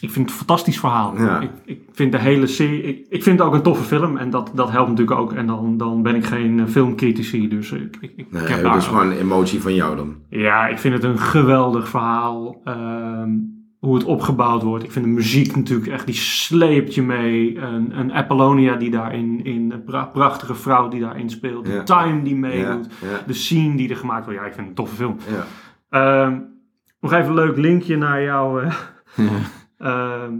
[0.01, 1.17] ik vind het een fantastisch verhaal.
[1.17, 1.39] Ja.
[1.39, 2.81] Ik, ik vind de hele serie.
[2.83, 5.33] Ik, ik vind het ook een toffe film en dat, dat helpt natuurlijk ook.
[5.33, 8.75] En dan, dan ben ik geen eh, filmcritici, dus ik, ik, ik nee, heb dat
[8.75, 10.15] is gewoon een emotie van jou dan.
[10.29, 12.61] Ja, ik vind het een geweldig verhaal.
[12.63, 13.29] Ehm,
[13.85, 14.83] hoe het opgebouwd wordt.
[14.83, 17.57] Ik vind de muziek natuurlijk echt, die sleept je mee.
[17.57, 21.67] Een, een Apollonia die daarin, in, een pra- prachtige vrouw die daarin speelt.
[21.67, 21.73] Ja.
[21.77, 22.87] De time die meedoet.
[23.01, 24.39] ja, De scene die er gemaakt wordt.
[24.39, 25.17] Ja, ik vind het een toffe film.
[25.89, 26.39] Ehm,
[27.01, 28.63] nog even een leuk linkje naar jou.
[28.63, 28.73] eh.
[29.77, 30.33] Ehm,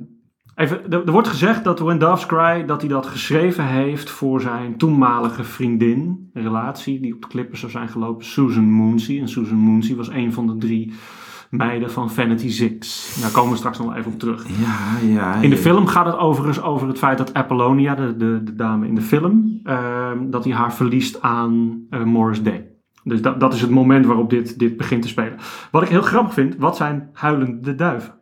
[0.55, 4.41] even, er, er wordt gezegd dat When Doves Cry dat hij dat geschreven heeft voor
[4.41, 9.19] zijn toenmalige vriendin, een relatie die op de klippen zou zijn gelopen, Susan Moonsey.
[9.19, 10.93] En Susan Moonsey was een van de drie
[11.49, 13.15] meiden van Vanity Six.
[13.21, 14.45] Daar komen we straks nog even op terug.
[14.47, 15.33] Ja, ja.
[15.35, 15.61] In de ja.
[15.61, 19.01] film gaat het overigens over het feit dat Apollonia, de, de, de dame in de
[19.01, 22.69] film, ehm, dat hij haar verliest aan eh, Morris Day.
[23.03, 25.37] Dus dat, dat is het moment waarop dit, dit begint te spelen.
[25.71, 28.13] Wat ik heel grappig vind, wat zijn huilende duiven?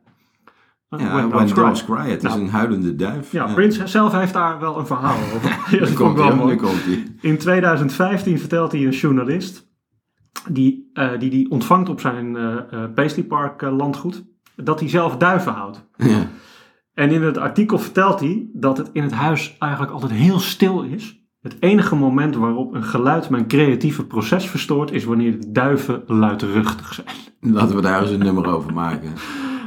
[0.89, 2.09] Eh, Ja, When When Doves Cry.
[2.09, 2.41] Het is Nou.
[2.41, 3.31] een huilende duif.
[3.31, 5.57] Ja, Prince zelf heeft daar wel een verhaal over.
[5.71, 6.57] Ja, dat komt wel.
[7.21, 9.71] In 2015 vertelt hij een journalist,
[10.49, 14.23] die eh, die, die ontvangt op zijn eh eh, Paisley Park landgoed,
[14.55, 15.85] dat hij zelf duiven houdt.
[15.97, 16.27] Ja.
[16.93, 20.81] En in het artikel vertelt hij dat het in het huis eigenlijk altijd heel stil
[20.81, 21.21] is.
[21.41, 26.93] Het enige moment waarop een geluid mijn creatieve proces verstoort is wanneer de duiven luidruchtig
[26.93, 27.53] zijn.
[27.53, 29.13] Laten we daar eens een nummer over maken.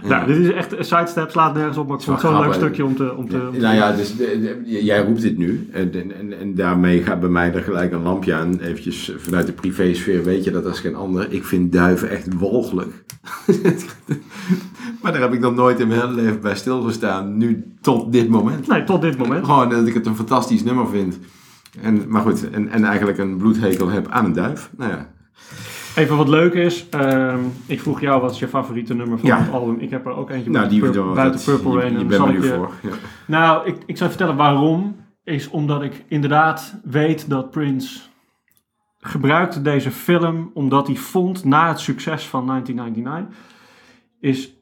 [0.02, 0.08] Ja.
[0.08, 2.52] Nou, dit is echt een sidestep, slaat nergens op, maar ik vond het zo'n leuk
[2.52, 3.14] stukje om te...
[3.16, 5.68] Om te, om Nou ja, dus, de- de- jij roept dit nu.
[5.72, 8.58] En, en, en daarmee gaat bij mij er gelijk een lampje aan.
[8.60, 11.32] Eventjes vanuit de privésfeer weet je dat als geen ander.
[11.32, 13.04] Ik vind duiven echt walgelijk.
[15.02, 17.36] maar daar heb ik nog nooit in mijn hele leven bij stilgestaan.
[17.36, 18.66] Nu tot dit moment.
[18.66, 19.44] Nee, tot dit moment.
[19.44, 21.18] Gewoon dat ik het een fantastisch nummer vind.
[21.80, 24.70] En, maar goed, en, en eigenlijk een bloedhekel heb aan een duif.
[24.76, 25.08] Nou ja,
[25.96, 29.38] Even wat leuk is, ehm, ik vroeg jou wat is je favoriete nummer van Ja.
[29.38, 29.78] het album.
[29.78, 31.92] Ik heb er ook eentje nou, die Pur- buiten Purple je, Rain.
[31.92, 32.70] je en bent ik nu je- voor.
[32.82, 32.90] Ja.
[33.26, 34.96] Nou, ik, ik zou vertellen waarom.
[35.24, 38.00] Is omdat ik inderdaad weet dat Prince
[39.00, 43.54] gebruikte deze film omdat hij vond na het succes van 1999
[44.20, 44.54] is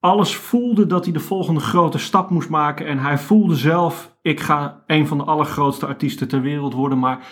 [0.00, 4.40] alles voelde dat hij de volgende grote stap moest maken en hij voelde zelf ik
[4.40, 7.26] ga een van de allergrootste artiesten ter wereld worden, maar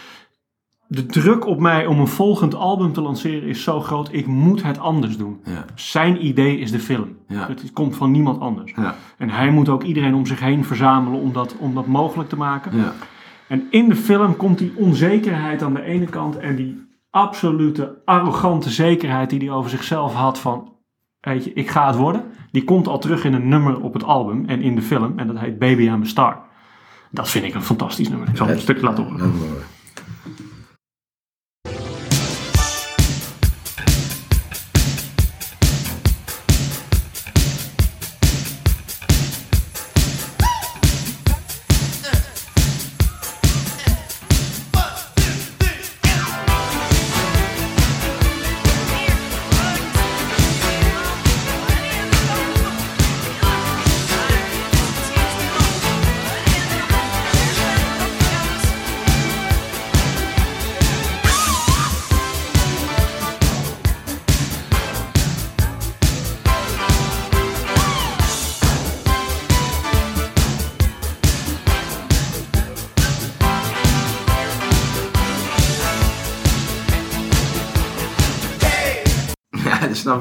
[0.92, 4.08] de druk op mij om een volgend album te lanceren is zo groot.
[4.12, 5.40] Ik moet het anders doen.
[5.44, 5.64] Ja.
[5.74, 7.16] Zijn idee is de film.
[7.28, 7.46] Ja.
[7.48, 8.72] Het komt van niemand anders.
[8.76, 8.94] Ja.
[9.18, 12.36] En hij moet ook iedereen om zich heen verzamelen om dat, om dat mogelijk te
[12.36, 12.76] maken.
[12.76, 12.92] Ja.
[13.48, 18.70] En in de film komt die onzekerheid aan de ene kant en die absolute arrogante
[18.70, 20.72] zekerheid die hij over zichzelf had van,
[21.20, 22.24] weet je, ik ga het worden.
[22.50, 25.26] Die komt al terug in een nummer op het album en in de film en
[25.26, 26.40] dat heet Baby I'm a Star.
[27.10, 28.28] Dat vind ik een fantastisch nummer.
[28.28, 29.32] Ik zal het een stuk laten horen.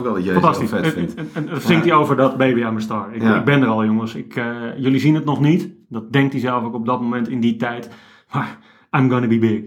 [0.08, 0.70] Ik dat jij Fantastisch.
[0.70, 1.14] vet En, vindt.
[1.16, 3.08] en, en, en dan zingt hij over dat Baby I'm a Star.
[3.14, 4.16] Ik, ik ben er al, jongens.
[4.16, 4.46] Ik, eh,
[4.78, 5.70] jullie zien het nog niet.
[5.90, 7.90] Dat denkt hij zelf ook op dat moment in die tijd.
[8.34, 8.58] Maar
[8.92, 9.62] I'm gonna be big.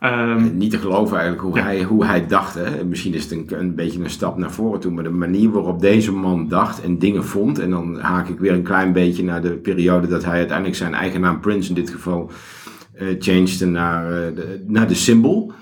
[0.00, 1.62] Ehm, Niet te geloven eigenlijk hoe, Ja.
[1.62, 2.54] hij, hoe hij dacht.
[2.54, 2.84] Hè.
[2.84, 4.92] Misschien is het een, een beetje een stap naar voren toe.
[4.92, 7.58] Maar de manier waarop deze man dacht en dingen vond.
[7.58, 10.94] En dan haak ik weer een klein beetje naar de periode dat hij uiteindelijk zijn
[10.94, 12.30] eigen naam Prince in dit geval
[12.94, 15.52] eh changed naar, eh, de, naar de symbol.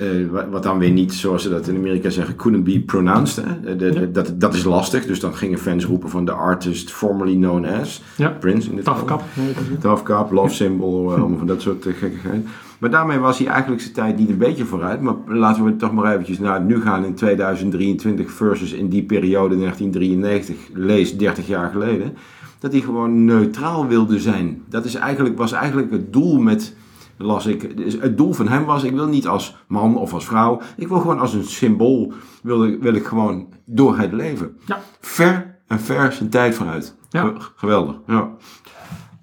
[0.00, 0.06] Eh,
[0.50, 3.44] wat, dan weer niet, zoals ze dat in Amerika zeggen, couldn't be pronounced.
[3.44, 3.76] Hè.
[3.76, 5.06] De- dat, dat is lastig.
[5.06, 8.02] Dus dan gingen fans roepen van de artist formerly known as.
[8.16, 9.16] ja, Prince in dit tough geval.
[9.16, 9.26] kap.
[9.32, 9.80] heet dat.
[9.80, 12.46] Tough Cup, Love Symbol, eh, allemaal van dat soort eh, gekkigheid.
[12.78, 15.00] Maar daarmee was hij eigenlijk zijn tijd niet een beetje vooruit.
[15.00, 19.02] Maar laten we toch maar eventjes naar het nu gaan in 2023 versus in die
[19.02, 22.14] periode 1993, lees 30 jaar geleden.
[22.58, 24.62] Dat hij gewoon neutraal wilde zijn.
[24.68, 26.74] Dat is eigenlijk, was eigenlijk het doel met,
[27.22, 30.24] las ik, dus het doel van hem was, ik wil niet als man of als
[30.24, 30.60] vrouw.
[30.76, 34.58] Ik wil gewoon als een symbool, wil ik, wil ik gewoon door het leven.
[34.66, 34.78] Ja.
[35.00, 36.96] Ver en ver zijn tijd vooruit.
[37.08, 37.22] Ja.
[37.22, 38.30] Ge- Geweldig, ja.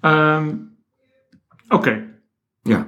[0.00, 0.54] Ehm,
[1.68, 2.04] Oké,
[2.62, 2.86] Ja.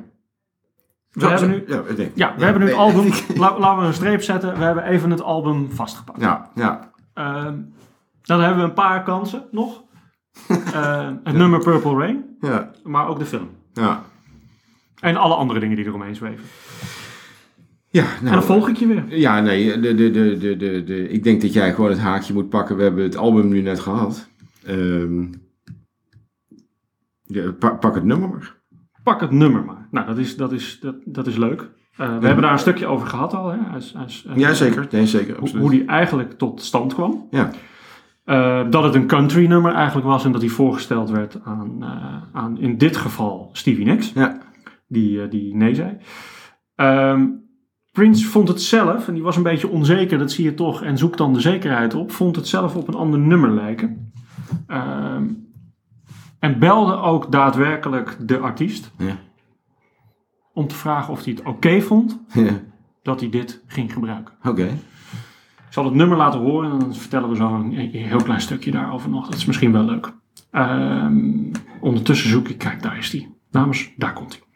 [1.11, 1.65] we hebben nu...
[1.67, 3.11] Ja, ik denk- Ja, we hebben nu het album.
[3.35, 4.59] La- laten we een streep zetten.
[4.59, 6.21] We hebben even het album vastgepakt.
[6.21, 6.91] Ja, ja.
[7.15, 7.59] Ehm,
[8.23, 9.83] dan hebben we een paar kansen nog.
[10.75, 13.49] Ehm, het nummer Purple Rain, Ja, maar ook de film.
[13.73, 14.03] ja.
[15.01, 16.45] En alle andere dingen die eromheen zweven.
[17.93, 19.05] Ja, En nou, dan volg ik je weer.
[19.19, 22.33] ja, nee, de, de, de, de, de, de, ik denk dat jij gewoon het haakje
[22.33, 22.77] moet pakken.
[22.77, 24.29] We hebben het album nu net gehad.
[24.67, 25.23] Ehm,
[27.23, 28.57] ja, pa- pak het nummer maar.
[29.03, 29.89] Pak het nummer maar.
[29.91, 31.61] Nou, dat is, dat is, dat, dat is leuk.
[31.97, 33.49] Eh, we hebben daar een stukje over gehad al.
[33.51, 33.59] Hè?
[33.75, 34.87] Als, als, als- Ja, zeker.
[34.91, 35.37] Nee, zeker.
[35.59, 37.27] Hoe, die eigenlijk tot stand kwam.
[37.31, 37.51] Ja.
[38.25, 42.17] Eh, dat het een country nummer eigenlijk was en dat hij voorgesteld werd aan, eh,
[42.33, 44.39] aan in dit geval Stevie Nicks, Ja.
[44.91, 45.97] Die, eh, die nee zei.
[46.75, 47.27] Ehm,
[47.93, 50.99] Prince vond het zelf, en die was een beetje onzeker, dat zie je toch, en
[50.99, 54.13] zoekt dan de zekerheid op, vond het zelf op een ander nummer lijken.
[54.67, 55.25] Ehm,
[56.39, 59.17] en belde ook daadwerkelijk de artiest Ja.
[60.53, 62.61] om te vragen of hij het oké vond Ja.
[63.03, 64.35] dat hij dit ging gebruiken.
[64.43, 64.65] Oké.
[65.67, 68.71] Ik zal het nummer laten horen en dan vertellen we zo een, heel klein stukje
[68.71, 69.25] daarover nog.
[69.29, 70.13] Dat is misschien wel leuk.
[70.51, 73.35] Ehm, ondertussen zoek ik, kijk daar is die.
[73.51, 74.50] Dames, daar komt hij.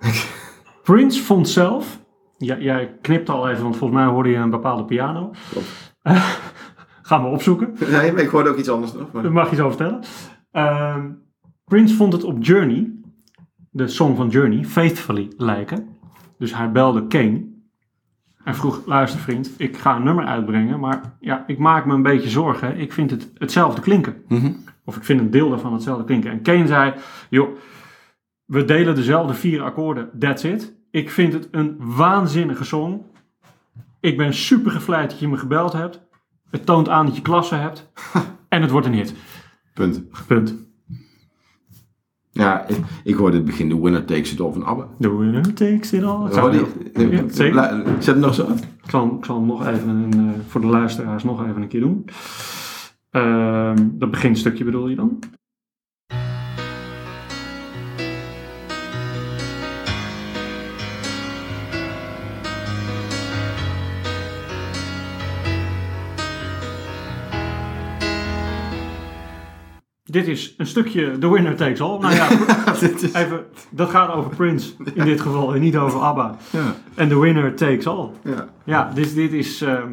[0.82, 2.00] Prince vond zelf,
[2.36, 5.30] ja, jij knipt al even, want volgens mij hoorde je een bepaalde piano.
[5.50, 5.94] Klopt.
[7.02, 7.74] Gaan we opzoeken.
[7.90, 9.12] Nee, maar ik hoorde ook iets anders nog.
[9.12, 10.00] maar- Dat mag je zo vertellen.
[10.52, 11.10] Ehm,
[11.64, 12.92] Prince vond het op Journey,
[13.70, 15.88] de song van Journey, Faithfully lijken.
[16.38, 17.46] Dus hij belde Kane
[18.44, 22.02] en vroeg, luister vriend, ik ga een nummer uitbrengen, maar ja, ik maak me een
[22.02, 22.78] beetje zorgen.
[22.78, 24.22] Ik vind het hetzelfde klinken.
[24.28, 24.52] Mhm.
[24.84, 26.30] Of ik vind een deel daarvan hetzelfde klinken.
[26.30, 26.94] En Kane zei,
[27.30, 27.48] joh,
[28.48, 30.76] we delen dezelfde vier akkoorden, that's it.
[30.90, 33.02] Ik vind het een waanzinnige song.
[34.00, 36.06] Ik ben super gevleid dat je me gebeld hebt.
[36.50, 37.92] Het toont aan dat je klasse hebt.
[38.48, 39.14] en het wordt een hit.
[39.74, 40.04] Punt.
[40.26, 40.54] Punt.
[42.30, 44.88] Ja, ik, ik hoorde het begin de winner takes it all van ABBA.
[45.00, 46.30] The winner takes it all.
[46.32, 46.66] Ja,
[47.28, 47.84] zeker.
[47.98, 48.60] Zet het nog zo af.
[48.60, 51.68] ik zal, ik zal hem nog even, een, eh, voor de luisteraars nog even een
[51.68, 52.04] keer doen.
[53.10, 55.18] Ehm, dat beginstukje bedoel je dan?
[70.18, 71.98] Dit is een stukje The Winner Takes All.
[71.98, 72.28] Nou ja,
[72.80, 76.36] is- even, dat gaat over Prince in dit geval en niet over ABBA.
[76.50, 78.10] ja, En The Winner Takes All.
[78.24, 78.48] ja.
[78.64, 79.92] Ja, dit, dit, is, ehm,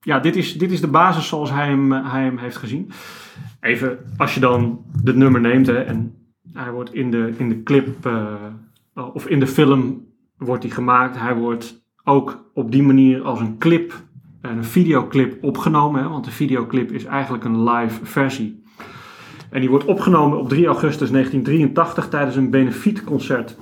[0.00, 2.90] ja dit, is, dit is de basis zoals hij hem, eh, hij hem heeft gezien.
[3.60, 6.14] Even, als je dan het nummer neemt hè, en
[6.52, 8.24] hij wordt in de, in de clip eh,
[9.14, 10.06] of in de film
[10.36, 11.18] wordt hij gemaakt.
[11.18, 13.92] Hij wordt ook op die manier als een clip,
[14.40, 16.02] een videoclip opgenomen.
[16.02, 18.59] Hè, want de videoclip is eigenlijk een live versie.
[19.50, 23.56] En die wordt opgenomen op 3 augustus 1983 tijdens een benefietconcert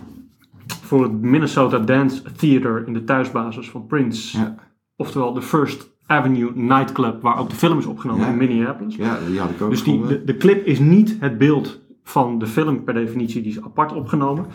[0.82, 4.38] voor het Minnesota Dance Theater in de thuisbasis van Prince.
[4.38, 4.54] Ja.
[4.96, 8.30] Oftewel de First Avenue Nightclub, waar ook de film is opgenomen Ja.
[8.30, 8.96] in Minneapolis.
[8.96, 12.38] Ja, die had ik ook Dus die, de, de clip is niet het beeld van
[12.38, 14.46] de film per definitie, die is apart opgenomen.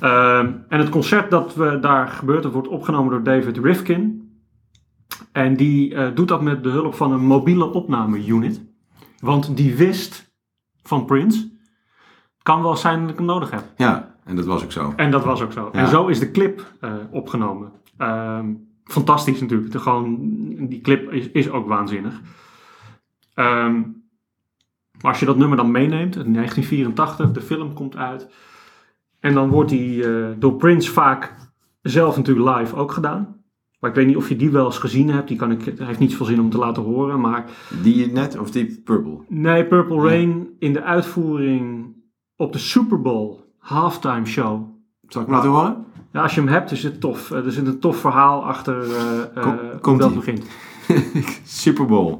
[0.00, 4.30] Ehm, en het concert dat we daar gebeurt, dat wordt opgenomen door David Rifkin.
[5.32, 8.62] En die eh, doet dat met de hulp van een mobiele opname-unit.
[9.20, 10.27] Want die wist
[10.88, 11.48] van Prince.
[12.42, 13.64] Kan wel zijn dat ik hem nodig heb.
[13.76, 14.92] Ja, en dat was ook zo.
[14.96, 15.68] En dat was ook zo.
[15.72, 15.78] Ja.
[15.78, 17.72] En zo is de clip eh, opgenomen.
[17.96, 18.46] Ehm,
[18.84, 19.72] fantastisch natuurlijk.
[19.72, 20.16] De, gewoon,
[20.68, 22.20] die clip is, is ook waanzinnig.
[23.34, 23.74] Ehm,
[25.00, 28.28] maar als je dat nummer dan meeneemt, in 1984, de film komt uit.
[29.20, 31.34] En dan wordt die eh, door Prince vaak
[31.82, 33.37] zelf natuurlijk live ook gedaan.
[33.78, 35.28] Maar ik weet niet of je die wel eens gezien hebt.
[35.28, 37.20] Die kan ik, het heeft niet zoveel zin om te laten horen.
[37.20, 37.44] Maar
[37.82, 39.18] Die net of die Purple?
[39.28, 41.94] nee, Purple Rain in de uitvoering
[42.36, 44.62] op de Super Bowl halftime show.
[45.08, 45.84] Zal ik hem laten horen?
[46.12, 47.30] Ja, als je hem hebt, is het tof.
[47.30, 50.42] Eh, Er zit een tof verhaal achter eh eh, Kom- dat begint.
[51.44, 52.18] Super Bowl.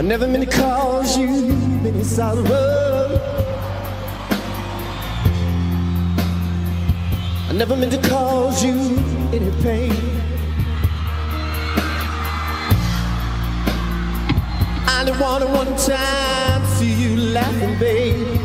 [0.00, 1.30] I never meant to cause you
[1.94, 2.46] any sorrow.
[7.52, 8.72] I never meant to cause you
[9.30, 9.92] any pain.
[14.88, 18.40] I wanted one time to see you laughing, babe.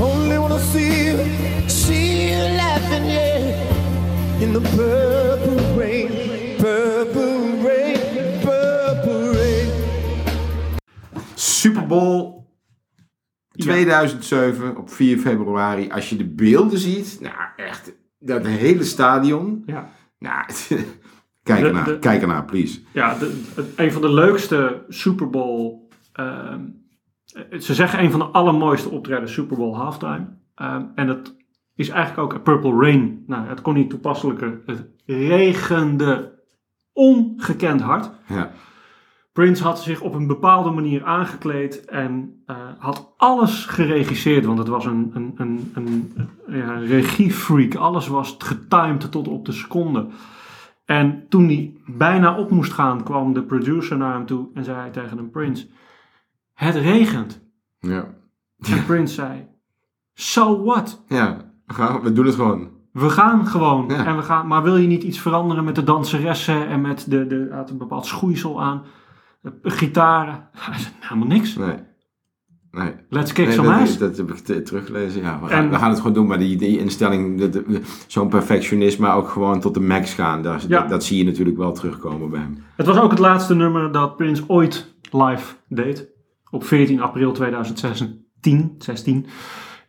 [0.00, 4.40] Only wanna see you, see you laughing, yeah.
[4.40, 10.78] In the purple rain, purple rain, purple rain.
[11.34, 12.35] Super Bowl
[13.72, 15.90] 2007 op 4 februari.
[15.90, 19.62] Als je de beelden ziet, nou echt, dat hele stadion.
[19.66, 19.88] Ja,
[20.18, 20.44] Nou,
[21.42, 22.80] kijk De- ernaar, de- kijk ernaar, please.
[22.92, 23.42] ja de,
[23.76, 25.74] een van de leukste Super Bowl.
[26.12, 26.60] ehm,
[27.50, 30.26] eh, ze zeggen een van de allermooiste optredens Super Bowl halftime.
[30.54, 31.34] Ehm, en het
[31.74, 33.24] is eigenlijk ook Purple Rain.
[33.26, 34.60] Nou, het kon niet toepasselijker.
[34.66, 36.34] Het regende
[36.92, 38.10] ongekend hard.
[38.28, 38.50] Ja.
[39.36, 44.68] Prince had zich op een bepaalde manier aangekleed en eh, had alles geregisseerd, want het
[44.68, 46.12] was een, een, een, een,
[46.48, 47.74] ja, regiefreak.
[47.74, 50.06] Alles was getimed tot op de seconde.
[50.84, 54.76] En toen hij bijna op moest gaan, kwam de producer naar hem toe en zei
[54.76, 55.66] hij tegen hem: Prince,
[56.54, 57.40] het regent.
[57.78, 58.14] Ja.
[58.58, 59.46] En Prince zei:
[60.14, 61.04] So what?
[61.08, 61.52] Ja,
[62.02, 62.68] we, doen het gewoon.
[62.92, 63.88] We gaan gewoon.
[63.88, 64.06] Ja.
[64.06, 67.26] En we gaan, maar wil je niet iets veranderen met de danseressen en met de,
[67.26, 68.82] de, een bepaald schoeisel aan,
[69.62, 70.48] gitaren?
[70.52, 71.56] Hij Helemaal niks.
[71.56, 71.74] Nee.
[72.70, 72.92] Nee.
[73.08, 73.98] Let's kick Nee, some ass.
[73.98, 75.22] dat heb ik te- teruggelezen.
[75.22, 77.50] Ja, we, gaan, we gaan het gewoon doen, maar die, die instelling,
[78.06, 80.80] zo'n perfectionisme ook gewoon tot de max gaan, daar, Ja.
[80.80, 82.58] dat, dat zie je natuurlijk wel terugkomen bij hem.
[82.76, 86.08] Het was ook het laatste nummer dat Prince ooit live deed.
[86.50, 89.26] Op 14 april 2016 16,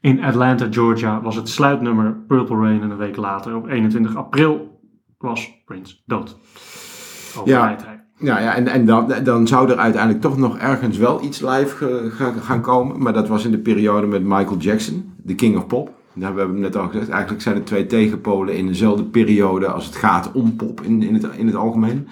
[0.01, 2.81] in Atlanta, Georgia, was het sluitnummer Purple Rain.
[2.81, 4.81] En een week later, op 21 april,
[5.17, 6.37] was Prince dood.
[7.37, 8.05] Overlijdt hij.
[8.19, 12.11] Ja, ja en, en dan, dan zou er uiteindelijk toch nog ergens wel iets live
[12.41, 13.01] gaan- komen.
[13.01, 15.95] Maar dat was in de periode met Michael Jackson, de King of Pop.
[16.13, 17.09] Daar hebben we net al gezegd.
[17.09, 21.13] Eigenlijk zijn er twee tegenpolen in dezelfde periode als het gaat om pop in, in,
[21.13, 22.07] het, in het algemeen.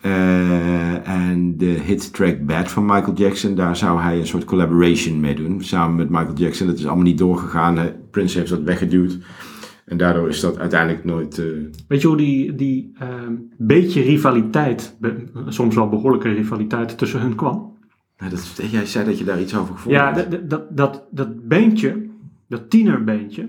[0.00, 5.20] Eh, en de hit track Bad van Michael Jackson, daar zou hij een soort collaboration
[5.20, 5.64] mee doen.
[5.64, 6.66] Samen met Michael Jackson.
[6.66, 7.78] Dat is allemaal niet doorgegaan.
[8.10, 9.18] Prince heeft dat weggeduwd.
[9.92, 11.38] En daardoor is dat uiteindelijk nooit...
[11.38, 11.46] eh,
[11.88, 17.34] Weet je hoe die, die ehm, beetje rivaliteit, be- soms wel behoorlijke rivaliteit tussen hun
[17.34, 17.76] kwam?
[18.18, 20.30] nou, dat, jij zei dat je daar iets over gevonden Ja, had.
[20.30, 22.06] dat, dat, dat, dat beentje,
[22.48, 23.48] dat tienerbeentje,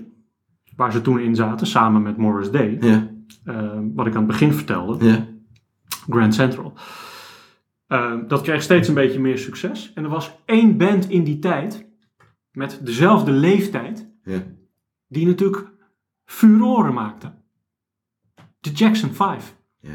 [0.76, 3.10] waar ze toen in zaten, samen met Morris Day, Ja,
[3.44, 5.26] eh, wat ik aan het begin vertelde, ja.
[6.08, 6.72] Grand Central.
[7.86, 9.92] Eh, dat kreeg steeds een beetje meer succes.
[9.94, 11.86] En er was één band in die tijd,
[12.52, 14.42] met dezelfde leeftijd, Ja.
[15.08, 15.72] die natuurlijk
[16.24, 17.32] furoren maakte.
[18.60, 19.56] De Jackson 5.
[19.80, 19.90] Ja.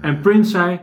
[0.00, 0.80] En Prince zei,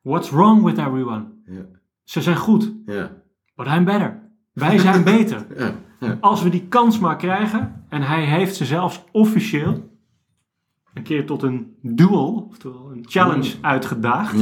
[0.00, 1.24] what's wrong with everyone?
[1.44, 1.64] Ja.
[2.04, 3.10] Ze zijn goed, Ja.
[3.54, 4.20] but I'm better.
[4.52, 5.46] Wij zijn beter.
[6.20, 9.88] Als we die kans maar krijgen, en hij heeft ze zelfs officieel
[10.94, 14.40] een keer tot een duel, oftewel een challenge uitgedaagd.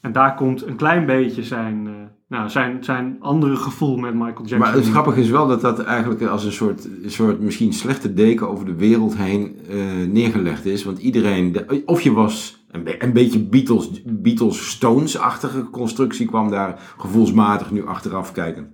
[0.00, 1.94] En daar komt een klein beetje zijn, eh,
[2.30, 4.58] nou, zijn, zijn andere gevoel met Michael Jackson.
[4.58, 8.14] Maar het grappige is wel dat dat eigenlijk als een soort, een soort misschien slechte
[8.14, 9.76] deken over de wereld heen eh,
[10.08, 10.84] neergelegd is.
[10.84, 16.50] Want iedereen, de- of je was een, be- een beetje Beatles, Beatles Stones-achtige constructie kwam
[16.50, 18.68] daar gevoelsmatig nu achteraf kijkend.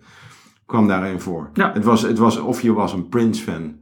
[0.67, 1.51] Kwam daarin voor.
[1.53, 1.73] Ja.
[1.73, 3.75] Het was, het was of je was een Prince-fan,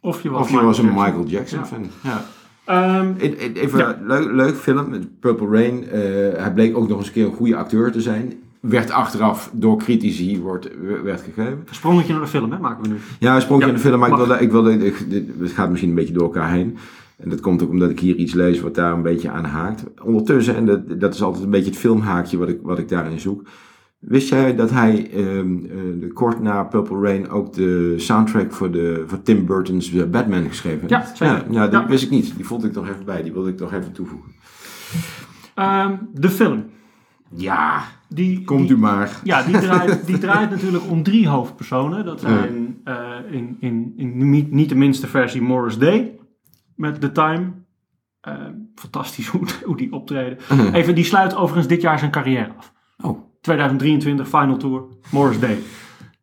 [0.00, 1.04] Of je was, of je was een Jackson.
[1.04, 1.86] Michael Jackson-fan.
[2.02, 2.24] Ja.
[2.64, 3.98] Ehm, E- e- Even Ja.
[4.02, 5.84] leuk, leuk film, met Purple Rain.
[5.88, 6.00] Eh,
[6.42, 8.32] hij bleek ook nog eens een keer een goede acteur te zijn.
[8.60, 10.68] Werd achteraf door critici wordt,
[11.02, 11.64] werd gegeven.
[11.70, 12.96] sprongetje naar de film, hè, maken we nu.
[13.18, 15.06] Ja, een sprongje Ja, in de film, maar ik wilde, ik wilde, ik-
[15.40, 16.76] het gaat misschien een beetje door elkaar heen.
[17.16, 19.84] En dat komt ook omdat ik hier iets lees wat daar een beetje aan haakt.
[20.02, 23.20] Ondertussen, en dat, dat is altijd een beetje het filmhaakje wat ik, wat ik daarin
[23.20, 23.42] zoek.
[23.98, 29.04] Wist jij dat hij ehm, eh, kort na Purple Rain ook de soundtrack voor, de,
[29.06, 30.90] voor Tim Burton's eh, Batman geschreven heeft?
[30.90, 31.44] Ja, zeker.
[31.52, 31.88] Ja, dat Ja.
[31.88, 32.32] wist ik niet.
[32.36, 33.22] Die vond ik nog even bij.
[33.22, 34.30] Die wilde ik nog even toevoegen.
[35.54, 36.64] Ehm, de film.
[37.30, 39.20] Ja, Die, komt die, u maar.
[39.24, 42.04] Ja, die draait, die draait natuurlijk om drie hoofdpersonen.
[42.04, 46.18] Dat zijn eh, in, in, in niet, niet de minste versie Morris Day
[46.76, 47.52] met The Time.
[48.20, 48.34] Eh,
[48.74, 50.38] fantastisch hoe, hoe die optreden.
[50.72, 52.72] Even, die sluit overigens dit jaar zijn carrière af.
[53.00, 53.18] Oh.
[53.40, 55.58] 2023 Final Tour, Morris Day.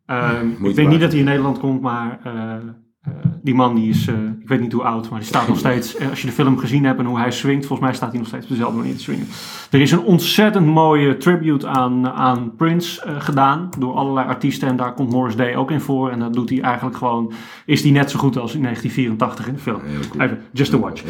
[0.05, 2.55] Ehm, ik denk niet dat hij in Nederland komt, maar eh,
[3.41, 5.95] die man die is, eh, ik weet niet hoe oud, maar die staat nog steeds,
[5.95, 8.19] eh, als je de film gezien hebt en hoe hij swingt, volgens mij staat hij
[8.19, 9.27] nog steeds op dezelfde manier te swingen.
[9.71, 14.75] Er is een ontzettend mooie tribute aan, aan Prince eh, gedaan door allerlei artiesten en
[14.75, 17.33] daar komt Morris Day ook in voor en dat doet hij eigenlijk gewoon,
[17.65, 19.81] is hij net zo goed als in 1984 in de film.
[20.17, 21.03] Even, just to watch.
[21.03, 21.09] Ja.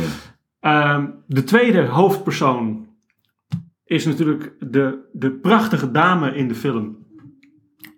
[0.59, 2.87] Ehm, de tweede hoofdpersoon
[3.85, 6.97] is natuurlijk de, de prachtige dame in de film.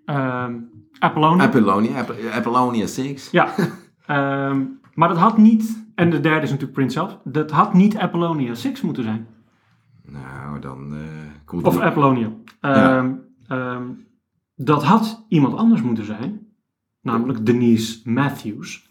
[0.06, 0.54] Ehm
[1.00, 1.44] Apollonia.
[1.44, 3.30] Apollonia, Apollonia 6.
[3.32, 3.54] ja.
[4.08, 4.62] Ehm,
[4.94, 8.54] maar dat had niet, en de derde is natuurlijk Prince zelf, dat had niet Apollonia
[8.54, 9.28] 6 moeten zijn.
[10.06, 11.00] Nou, dan eh,
[11.46, 12.30] komt Of Apollonia.
[12.62, 12.98] Ja.
[12.98, 13.12] Ehm,
[13.48, 13.84] ehm,
[14.56, 16.40] dat had iemand anders moeten zijn.
[17.02, 18.86] Namelijk Denise Matthews.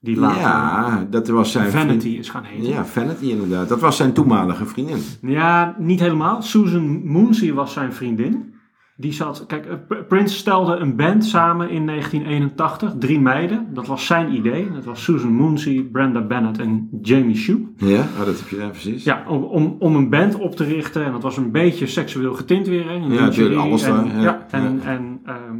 [0.00, 2.68] Die later Ja, dat was zijn Vanity vriend- is gaan heten.
[2.68, 3.68] Ja, Vanity inderdaad.
[3.68, 4.98] Dat was zijn toenmalige vriendin.
[5.20, 6.42] Ja, niet helemaal.
[6.42, 8.54] Susan Moonsey was zijn vriendin.
[8.98, 13.66] Die zat, kijk, eh, Prince stelde een band samen in 1981, drie meiden.
[13.74, 14.70] Dat was zijn idee.
[14.72, 17.60] Dat was Susan Moonsey, Brenda Bennett en Jamie Shoup.
[17.76, 19.04] Ja, oh, dat heb je ja, precies.
[19.04, 21.04] Ja, om, om, om een band op te richten.
[21.04, 22.84] En dat was een beetje seksueel getint weer.
[22.86, 24.46] Hè, Ja, natuurlijk, alles en, daar, ja, ja.
[24.50, 24.90] en, Ja.
[24.90, 25.56] en ehm,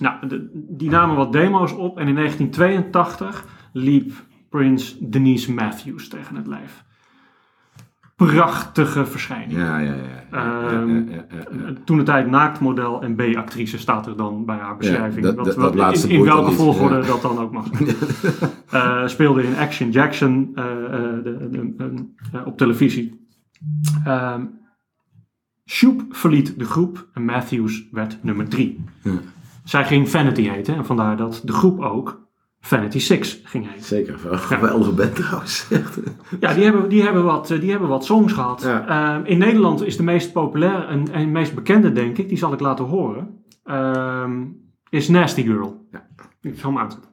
[0.00, 1.98] nou, de- die namen wat demo's op.
[1.98, 4.12] En in 1982 liep
[4.48, 6.84] Prince Denise Matthews tegen het lijf.
[8.26, 9.58] Prachtige verschijning.
[9.58, 9.94] Ja, ja, ja.
[10.32, 11.72] ja, Ehm, ja, ja, ja.
[11.84, 15.24] Toen de tijd naaktmodel en B-actrice staat er dan bij haar beschrijving.
[15.24, 17.66] dat- Wat- dat- wat- dat laatste in, welke volgorde dat dan ook mag.
[18.70, 20.90] Eh, speelde in Action Jackson eh, eh,
[21.24, 23.26] de, de- de- op televisie.
[24.04, 24.42] Ehm
[25.66, 28.84] Shoop verliet de groep en Matthews werd nummer drie.
[29.02, 29.10] Ja.
[29.64, 32.28] Zij ging Vanity heten en vandaar dat de groep ook
[32.60, 33.84] Vanity Six ging heten.
[33.84, 34.32] Zeker.
[34.32, 35.66] Een geweldige band trouwens.
[36.40, 38.62] Ja, die hebben, die hebben, wat, eh, die hebben wat songs gehad.
[38.62, 38.86] Ja.
[38.86, 42.52] Ehm, in Nederland is de meest populaire en, en meest bekende, denk ik, die zal
[42.52, 44.44] ik laten horen, ehm,
[44.88, 45.86] is Nasty Girl.
[45.90, 46.06] Ja.
[46.40, 47.09] Ik zal hem uitzetten.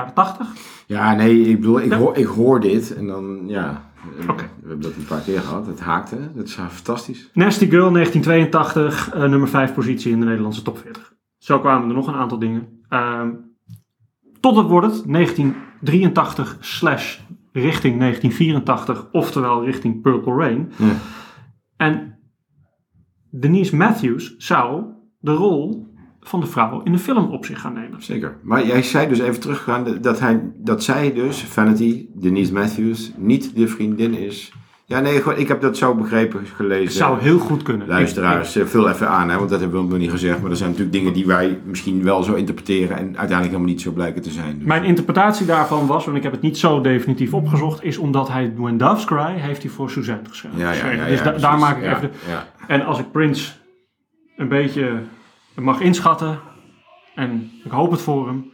[0.00, 0.46] Jaren 80.
[0.86, 1.96] Ja, nee, ik bedoel, ik, Ja.
[1.98, 3.88] hoor, ik hoor dit en dan, ja.
[4.26, 5.66] We hebben dat een paar keer gehad.
[5.66, 6.16] Het haakte.
[6.34, 7.30] Dat is fantastisch.
[7.34, 11.14] Nasty Girl 1982, eh, nummer 5 positie in de Nederlandse top 40.
[11.38, 12.68] Zo kwamen er nog een aantal dingen.
[12.88, 13.30] Ehm,
[14.40, 17.18] tot het wordt het 1983 slash
[17.52, 20.72] richting 1984, oftewel richting Purple Rain.
[20.76, 20.92] Ja.
[21.76, 22.18] En
[23.30, 24.84] Denise Matthews zou
[25.18, 25.89] de rol
[26.20, 28.02] van de vrouw in de film op zich gaan nemen.
[28.02, 28.36] Zeker.
[28.42, 33.56] Maar jij zei dus even teruggaan dat, hij, dat zij dus, Vanity, Denise Matthews, niet
[33.56, 34.52] de vriendin is.
[34.84, 36.84] Ja, nee, gewoon, ik heb dat zo begrepen gelezen.
[36.84, 37.86] Het zou heel goed kunnen.
[37.88, 40.40] Luisteraars, eh, vul even aan, hè, want dat hebben we nog niet gezegd.
[40.42, 43.80] Maar er zijn natuurlijk dingen die wij misschien wel zo interpreteren en uiteindelijk helemaal niet
[43.80, 44.58] zo blijken te zijn.
[44.58, 48.28] Dus- Mijn interpretatie daarvan was, want ik heb het niet zo definitief opgezocht, is omdat
[48.28, 50.58] hij When Doves Cry heeft hij voor Suzanne geschreven.
[50.58, 51.42] ja, ja, ja, dus ja, da- precies.
[51.48, 52.00] daar maak ik even...
[52.00, 52.36] de-.
[52.66, 53.52] En als ik Prince
[54.36, 54.92] een beetje
[55.54, 56.38] mag inschatten,
[57.14, 58.50] en ik hoop het voor hem,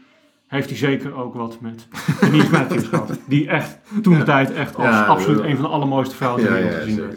[0.46, 1.88] heeft hij zeker ook wat met
[2.20, 3.18] Denise Matthews gehad.
[3.28, 6.50] Die echt toen de tijd echt als Ja, absoluut een van de allermooiste vrouwen ja,
[6.50, 7.08] ooit gezien ja.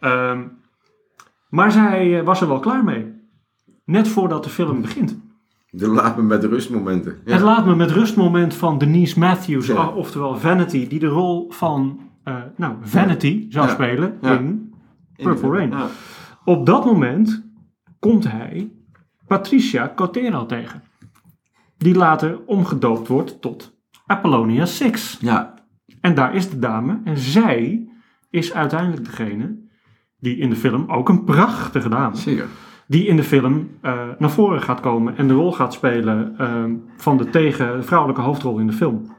[0.00, 0.42] Ehm,
[1.48, 3.20] maar zij eh, was er wel klaar mee.
[3.84, 5.20] Net voordat de film begint.
[5.70, 7.18] De laat me met rustmomenten.
[7.24, 7.32] Ja.
[7.32, 9.86] Het laat me met rustmoment van Denise Matthews, Ja.
[9.88, 14.74] oftewel Vanity, die de rol van eh, nou, Vanity zou spelen in
[15.16, 15.74] Purple Rain.
[16.44, 17.44] Op dat moment
[17.98, 18.72] komt hij
[19.32, 20.82] Patricia Cotero tegen.
[21.78, 23.74] Die later omgedoopt wordt tot
[24.06, 25.18] Apollonia 6.
[25.20, 25.54] ja,
[26.00, 27.00] En daar is de dame.
[27.04, 27.88] En zij
[28.30, 29.58] is uiteindelijk degene
[30.18, 32.46] die in de film, ook een prachtige dame, zeker.
[32.86, 36.74] die in de film eh, naar voren gaat komen en de rol gaat spelen ehm,
[36.96, 39.16] van de tegen vrouwelijke hoofdrol in de film.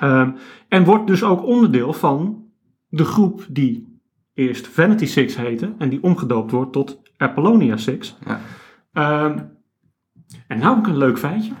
[0.00, 0.30] Ehm,
[0.68, 2.44] en wordt dus ook onderdeel van
[2.88, 4.00] de groep die
[4.34, 8.16] eerst Vanity Six heette en die omgedoopt wordt tot Apollonia Six.
[8.26, 8.40] Ja.
[8.92, 9.38] Ehm,
[10.46, 11.52] en nou ik een leuk feitje.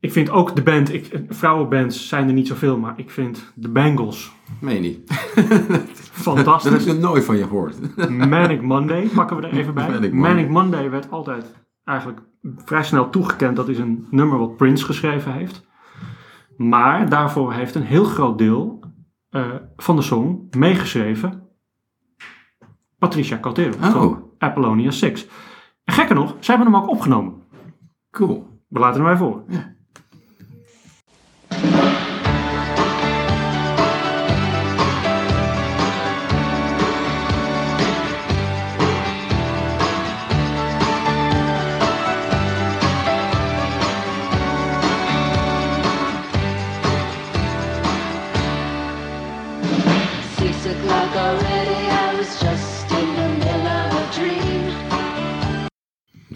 [0.00, 3.68] Ik vind ook de band, ik, vrouwenbands zijn er niet zoveel, maar ik vind de
[3.68, 5.08] Bangles Meen je niet.
[5.34, 6.86] Dat heb fantastisch.
[6.86, 8.08] ik nog nooit van je gehoord.
[8.10, 9.90] Manic Monday pakken we er even bij.
[9.90, 10.90] Manic Manic Monday.
[10.90, 12.22] Werd altijd eigenlijk
[12.56, 15.66] vrij snel toegekend dat is een nummer wat Prince geschreven heeft.
[16.56, 18.84] Maar daarvoor heeft een heel groot deel
[19.30, 21.42] eh, van de song meegeschreven
[22.98, 24.25] Patricia Cotero Oh.
[24.38, 25.26] Apollonia 6.
[25.84, 27.42] En gekker nog, zij hebben hem ook opgenomen.
[28.10, 28.60] Cool.
[28.68, 29.44] We laten hem even voor.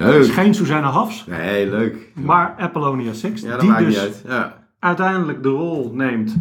[0.06, 2.12] Het is geen Susanna Hafs, Nee, leuk.
[2.14, 3.40] maar Apollonia 6.
[3.40, 4.24] Ja, dat die maakt dus niet uit.
[4.26, 4.68] Ja.
[4.78, 6.36] uiteindelijk de rol neemt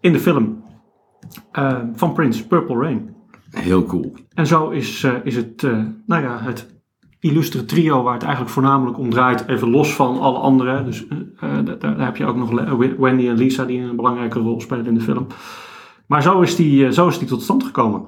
[0.00, 0.62] in de film
[1.52, 3.14] eh, van Prince, Purple Rain.
[3.50, 4.14] Heel cool.
[4.34, 6.72] En zo is, eh, is het, eh, nou ja, het
[7.20, 10.84] illustre trio waar het eigenlijk voornamelijk om draait, even los van alle anderen.
[10.84, 11.04] Dus
[11.40, 12.50] daar, daar heb je ook nog
[12.98, 15.26] Wendy en Lisa die een belangrijke rol spelen in de film.
[16.06, 18.04] Maar zo is die, zo is die tot stand gekomen.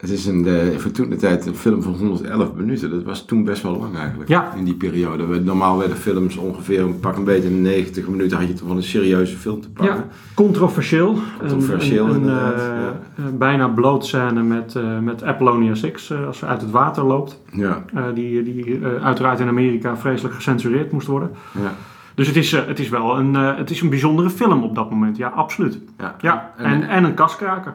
[0.00, 0.46] Het is een,
[0.78, 2.90] voor toen de tijd een film van 111 minuten.
[2.90, 4.28] Dat was toen best wel lang eigenlijk.
[4.28, 4.52] Ja.
[4.56, 5.26] In die periode.
[5.26, 8.38] We- Normaal werden films ongeveer een pak een beetje 90 minuten.
[8.38, 9.96] Had je toch wel een serieuze film te pakken.
[9.96, 11.16] Ja, controversieel.
[11.38, 13.24] Controversieel, Een, een, een, inderdaad, eh, ja.
[13.24, 17.40] een bijna blootscène met, eh, met Apollonia 6 eh, als ze uit het water loopt.
[17.52, 17.84] Ja.
[18.14, 21.30] Die die uiteraard in Amerika vreselijk gecensureerd moest worden.
[21.54, 21.72] ja.
[22.14, 25.16] Dus het is, het is wel een, het is een bijzondere film op dat moment.
[25.16, 25.78] Ja, absoluut.
[25.98, 26.14] ja.
[26.20, 27.74] Ja, En- en, en een kaskraker.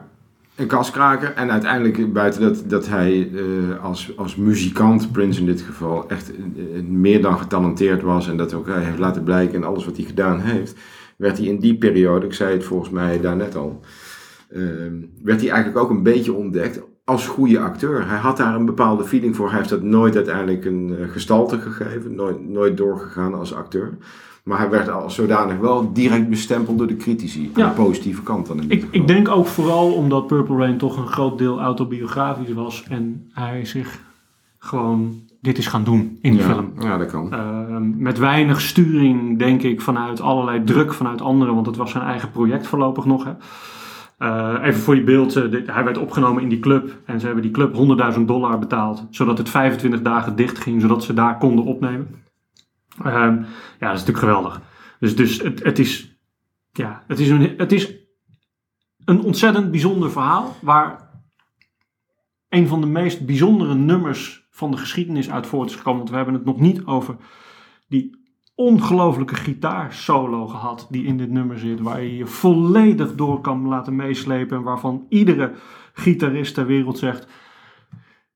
[0.56, 1.32] Een kaskraker.
[1.34, 6.30] En uiteindelijk, buiten dat, dat hij eh, als, als muzikant, Prince in dit geval, echt
[6.30, 6.36] eh,
[6.78, 8.28] eh, meer dan getalenteerd was.
[8.28, 10.74] En dat ook hij heeft laten blijken in alles wat hij gedaan heeft.
[11.16, 13.80] Werd hij in die periode, ik zei het volgens mij daarnet al,
[14.48, 14.62] eh,
[15.22, 18.08] werd hij eigenlijk ook een beetje ontdekt als goede acteur.
[18.08, 19.48] Hij had daar een bepaalde feeling voor.
[19.48, 22.14] Hij heeft dat nooit uiteindelijk een eh, gestalte gegeven.
[22.14, 23.96] Nooit, nooit doorgegaan als acteur.
[24.46, 27.50] Maar hij werd als zodanig wel direct bestempeld door de critici.
[27.54, 27.68] Aan Ja.
[27.68, 31.06] de positieve kant dan in Ik, ik denk ook vooral omdat Purple Rain toch een
[31.06, 32.84] groot deel autobiografisch was.
[32.88, 34.00] En hij zich
[34.58, 36.72] gewoon dit is gaan doen in die ja, film.
[36.78, 37.34] Ja, dat kan.
[37.34, 41.54] Uh, met weinig sturing, denk ik, vanuit allerlei druk vanuit anderen.
[41.54, 43.24] Want het was zijn eigen project voorlopig nog.
[43.24, 43.32] Hè.
[44.18, 46.96] Uh, even voor je beeld, uh, dit, hij werd opgenomen in die club.
[47.04, 47.74] En ze hebben die club
[48.14, 49.06] 100.000 dollar betaald.
[49.10, 52.08] Zodat het 25 dagen dicht ging, zodat ze daar konden opnemen.
[52.98, 53.38] Uh, ja,
[53.78, 54.60] dat is natuurlijk geweldig.
[54.98, 56.18] Dus, dus het, het, is,
[56.72, 57.94] ja, het, is een, het is
[59.04, 60.56] een ontzettend bijzonder verhaal.
[60.60, 61.10] Waar
[62.48, 65.98] een van de meest bijzondere nummers van de geschiedenis uit voort is gekomen.
[65.98, 67.16] Want we hebben het nog niet over
[67.88, 68.24] die
[68.54, 71.80] ongelofelijke gitaarsolo gehad die in dit nummer zit.
[71.80, 74.56] Waar je je volledig door kan laten meeslepen.
[74.56, 75.52] En waarvan iedere
[75.92, 77.26] gitarist ter wereld zegt...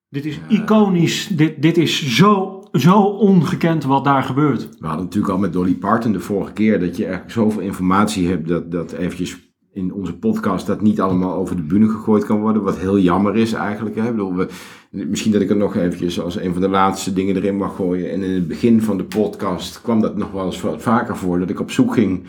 [0.09, 1.27] Dit is iconisch.
[1.27, 4.69] Dit, dit is zo, zo ongekend wat daar gebeurt.
[4.79, 6.81] We hadden natuurlijk al met Dolly Parton de vorige keer...
[6.81, 11.35] dat je eigenlijk zoveel informatie hebt dat, dat eventjes in onze podcast dat niet allemaal
[11.35, 12.63] over de bühne gegooid kan worden.
[12.63, 13.97] Wat heel jammer is eigenlijk.
[13.97, 14.05] Hè?
[14.05, 14.49] Ik bedoel, we,
[14.91, 18.11] misschien dat ik er nog eventjes als een van de laatste dingen erin mag gooien.
[18.11, 21.39] En in het begin van de podcast kwam dat nog wel eens vaker voor.
[21.39, 22.23] Dat ik op zoek ging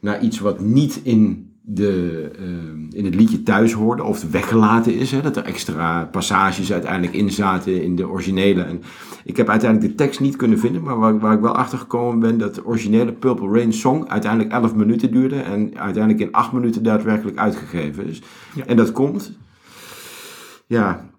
[0.00, 4.04] naar iets wat niet in, de, uh, in het liedje thuis hoorde.
[4.04, 5.10] Of weggelaten is.
[5.10, 5.20] Hè?
[5.20, 8.62] Dat er extra passages uiteindelijk in zaten in de originele.
[8.62, 8.82] En
[9.28, 10.82] ik heb uiteindelijk de tekst niet kunnen vinden.
[10.82, 14.52] Maar waar, waar ik wel achter gekomen ben dat de originele Purple Rain song uiteindelijk
[14.52, 15.40] 11 minuten duurde.
[15.40, 18.22] En uiteindelijk in 8 minuten daadwerkelijk uitgegeven is.
[18.54, 18.66] Ja.
[18.66, 19.38] En dat komt.
[20.66, 21.10] Ja,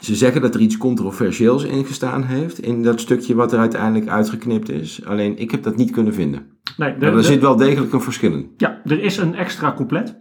[0.00, 2.58] ze zeggen dat er iets controversieels in gestaan heeft.
[2.58, 5.04] In dat stukje wat er uiteindelijk uitgeknipt is.
[5.04, 6.46] Alleen ik heb dat niet kunnen vinden.
[6.76, 8.52] Nee, maar er zit wel degelijk een verschil in.
[8.56, 10.20] Ja, er is een extra couplet.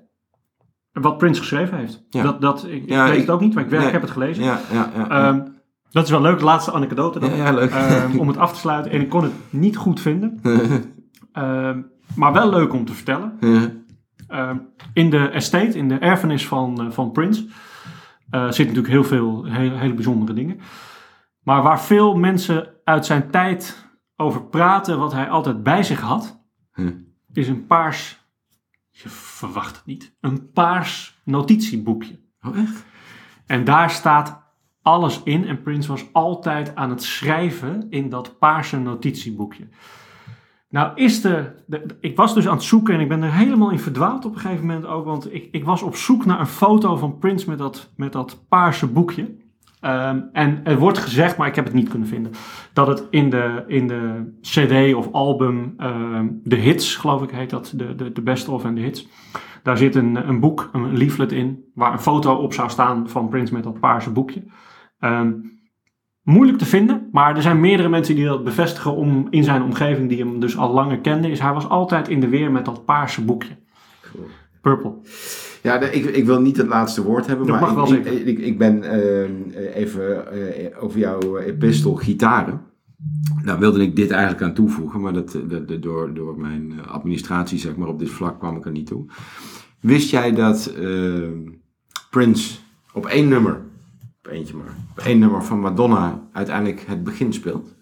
[0.91, 2.05] Wat Prince geschreven heeft.
[2.09, 2.23] Ja.
[2.23, 4.11] Dat, dat, ik ja, weet ik, het ook niet, maar ik, nee, ik heb het
[4.11, 4.43] gelezen.
[4.43, 5.59] Ja, ja, ja, um,
[5.91, 7.29] dat is wel leuk, de laatste anekdote dan.
[7.29, 7.73] Ja, ja leuk.
[7.73, 8.91] Um, om het af te sluiten.
[8.91, 10.39] En ik kon het niet goed vinden.
[11.33, 13.39] um, maar wel leuk om te vertellen.
[14.93, 17.47] in de estate, in de erfenis van, uh, van Prince...
[18.31, 20.59] Uh, zitten natuurlijk heel veel hele, hele bijzondere dingen.
[21.43, 24.99] Maar waar veel mensen uit zijn tijd over praten...
[24.99, 26.41] wat hij altijd bij zich had...
[27.33, 28.19] is een paars...
[28.89, 30.15] Je verwacht het niet.
[30.19, 32.19] Een paars notitieboekje.
[32.41, 32.85] Oh, echt?
[33.45, 34.41] En daar staat
[34.81, 35.47] alles in.
[35.47, 39.67] En Prince was altijd aan het schrijven in dat paarse notitieboekje.
[40.69, 43.71] Nou is de, de, Ik was dus aan het zoeken en ik ben er helemaal
[43.71, 45.05] in verdwaald op een gegeven moment ook.
[45.05, 48.45] Want ik, ik was op zoek naar een foto van Prince met dat, met dat
[48.47, 49.39] paarse boekje.
[49.85, 52.31] Um, en er wordt gezegd, maar ik heb het niet kunnen vinden,
[52.73, 57.49] dat het in de, in de CD of album, um, de hits, geloof ik heet
[57.49, 59.07] dat, de, de, de best of en de hits.
[59.63, 63.29] Daar zit een, een boek, een leaflet in, waar een foto op zou staan van
[63.29, 64.43] Prince met dat paarse boekje.
[65.03, 65.49] Um,
[66.23, 70.09] Moeilijk te vinden, maar er zijn meerdere mensen die dat bevestigen om, in zijn omgeving,
[70.09, 71.31] die hem dus al langer kenden.
[71.31, 73.57] Is hij was altijd in de weer met dat paarse boekje.
[74.61, 74.93] Purple.
[75.63, 78.83] Ja, de- ik, ik wil niet het laatste woord hebben, Dat maar ik, ik, ben
[78.83, 79.33] ehm,
[79.73, 82.61] even eh, over jouw epistel gitaren.
[83.45, 86.71] Daar wilde ik dit eigenlijk aan toevoegen, maar dat, eh, dat, dat- door, door mijn
[86.79, 89.05] eh, administratie zeg maar, op dit vlak kwam ik er niet toe.
[89.79, 91.39] Wist jij dat ehm,
[92.09, 92.57] Prince
[92.93, 93.61] op één nummer,
[94.29, 97.73] eentje maar, één nummer van Madonna uiteindelijk het begin speelt?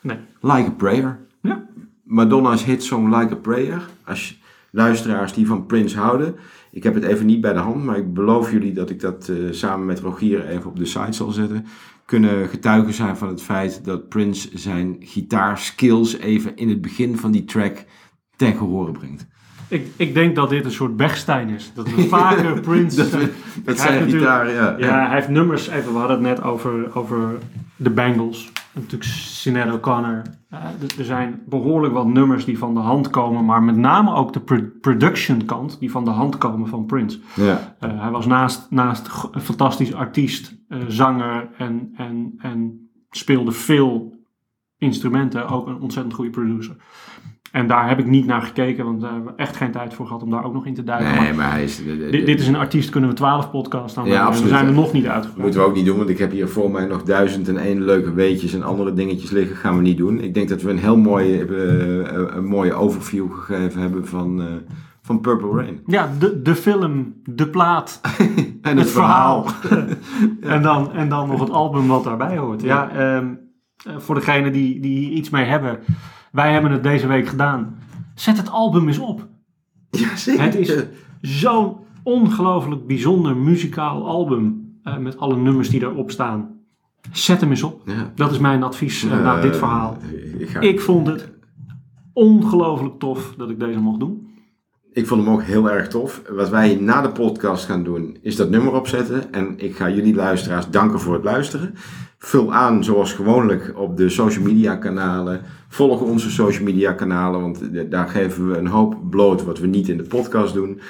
[0.00, 0.18] Nee.
[0.40, 1.26] Like a Prayer.
[1.42, 1.66] Ja.
[2.04, 3.88] Madonna's hitsong Like a Prayer.
[4.04, 4.34] Als je-
[4.70, 6.34] luisteraars die van Prince houden.
[6.70, 9.28] Ik heb het even niet bij de hand, maar ik beloof jullie dat ik dat
[9.28, 11.66] eh, samen met Rogier even op de site zal zetten.
[12.04, 17.30] Kunnen getuigen zijn van het feit dat Prince zijn gitaarskills even in het begin van
[17.30, 17.84] die track
[18.36, 19.26] ten gehore brengt.
[19.68, 21.72] Ik, ik denk dat dit een soort Bechstein is.
[21.74, 22.96] Dat we vaker Prince...
[22.96, 23.32] Dat, we,
[23.64, 24.74] eh, zijn gitaar, ja.
[24.78, 25.68] Ja, hij heeft nummers.
[25.68, 27.38] Even, we hadden het net over, over
[27.76, 28.52] de Bengals.
[28.72, 30.22] Natuurlijk Sinead O'Connor.
[30.50, 30.58] Eh,
[30.98, 33.44] er- zijn behoorlijk wat nummers die van de hand komen.
[33.44, 37.18] Maar met name ook de pro- production kant die van de hand komen van Prince.
[37.36, 37.74] ja.
[37.80, 40.56] Eh, hij was naast, naast een fantastisch artiest,
[40.88, 44.16] zanger en, en, en speelde veel
[44.78, 45.48] instrumenten.
[45.48, 46.76] Ook een ontzettend goede producer.
[47.52, 50.06] En daar heb ik niet naar gekeken, want daar hebben we echt geen tijd voor
[50.06, 51.08] gehad om daar ook nog in te duiken.
[51.08, 51.76] Nee, Maar maar hij is...
[51.76, 54.42] de- de- dit, dit is een artiest, kunnen we 12 podcasts aan Ja, en absoluut,
[54.50, 55.42] we zijn er nog niet uitgepraat.
[55.42, 57.82] Moeten we ook niet doen, want ik heb hier voor mij nog duizend en één
[57.84, 59.56] leuke weetjes en andere dingetjes liggen.
[59.56, 60.20] Gaan we niet doen.
[60.20, 64.46] Ik denk dat we een heel mooie, eh, een mooie overview gegeven hebben van, eh,
[65.02, 65.80] van Purple Rain.
[65.86, 68.00] Ja, de, de film, de plaat,
[68.62, 69.46] En het verhaal.
[70.40, 72.62] en, dan, en dan nog het album wat daarbij hoort.
[72.62, 73.26] Ja, ehm,
[73.86, 75.78] eh, voor degenen die, die iets mee hebben.
[76.32, 77.76] Wij hebben het deze week gedaan.
[78.14, 79.26] Zet het album eens op.
[79.90, 80.42] Ja, zeker.
[80.44, 80.84] Het is
[81.20, 84.66] zo'n ongelooflijk bijzonder muzikaal album.
[84.82, 86.48] eh, met alle nummers die erop staan.
[87.12, 87.82] Zet hem eens op.
[87.84, 88.12] Ja.
[88.14, 89.96] Dat is mijn advies eh, na dit verhaal.
[90.02, 91.30] Eh, Ik, ga, Ik vond het
[92.12, 94.26] ongelooflijk tof dat ik deze mocht doen.
[94.92, 96.22] ik vond hem ook heel erg tof.
[96.30, 99.32] Wat wij na de podcast gaan doen, is dat nummer opzetten.
[99.32, 101.74] En ik ga jullie luisteraars danken voor het luisteren.
[102.18, 105.40] Vul aan zoals gewoonlijk op de social media kanalen.
[105.68, 109.88] Volg onze social media kanalen, want daar geven we een hoop bloot wat we niet
[109.88, 110.80] in de podcast doen.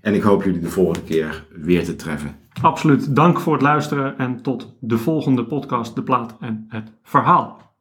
[0.00, 2.36] En ik hoop jullie de volgende keer weer te treffen.
[2.62, 3.16] Absoluut.
[3.16, 7.71] Dank voor het luisteren en tot de volgende podcast, De Plaat en het Verhaal.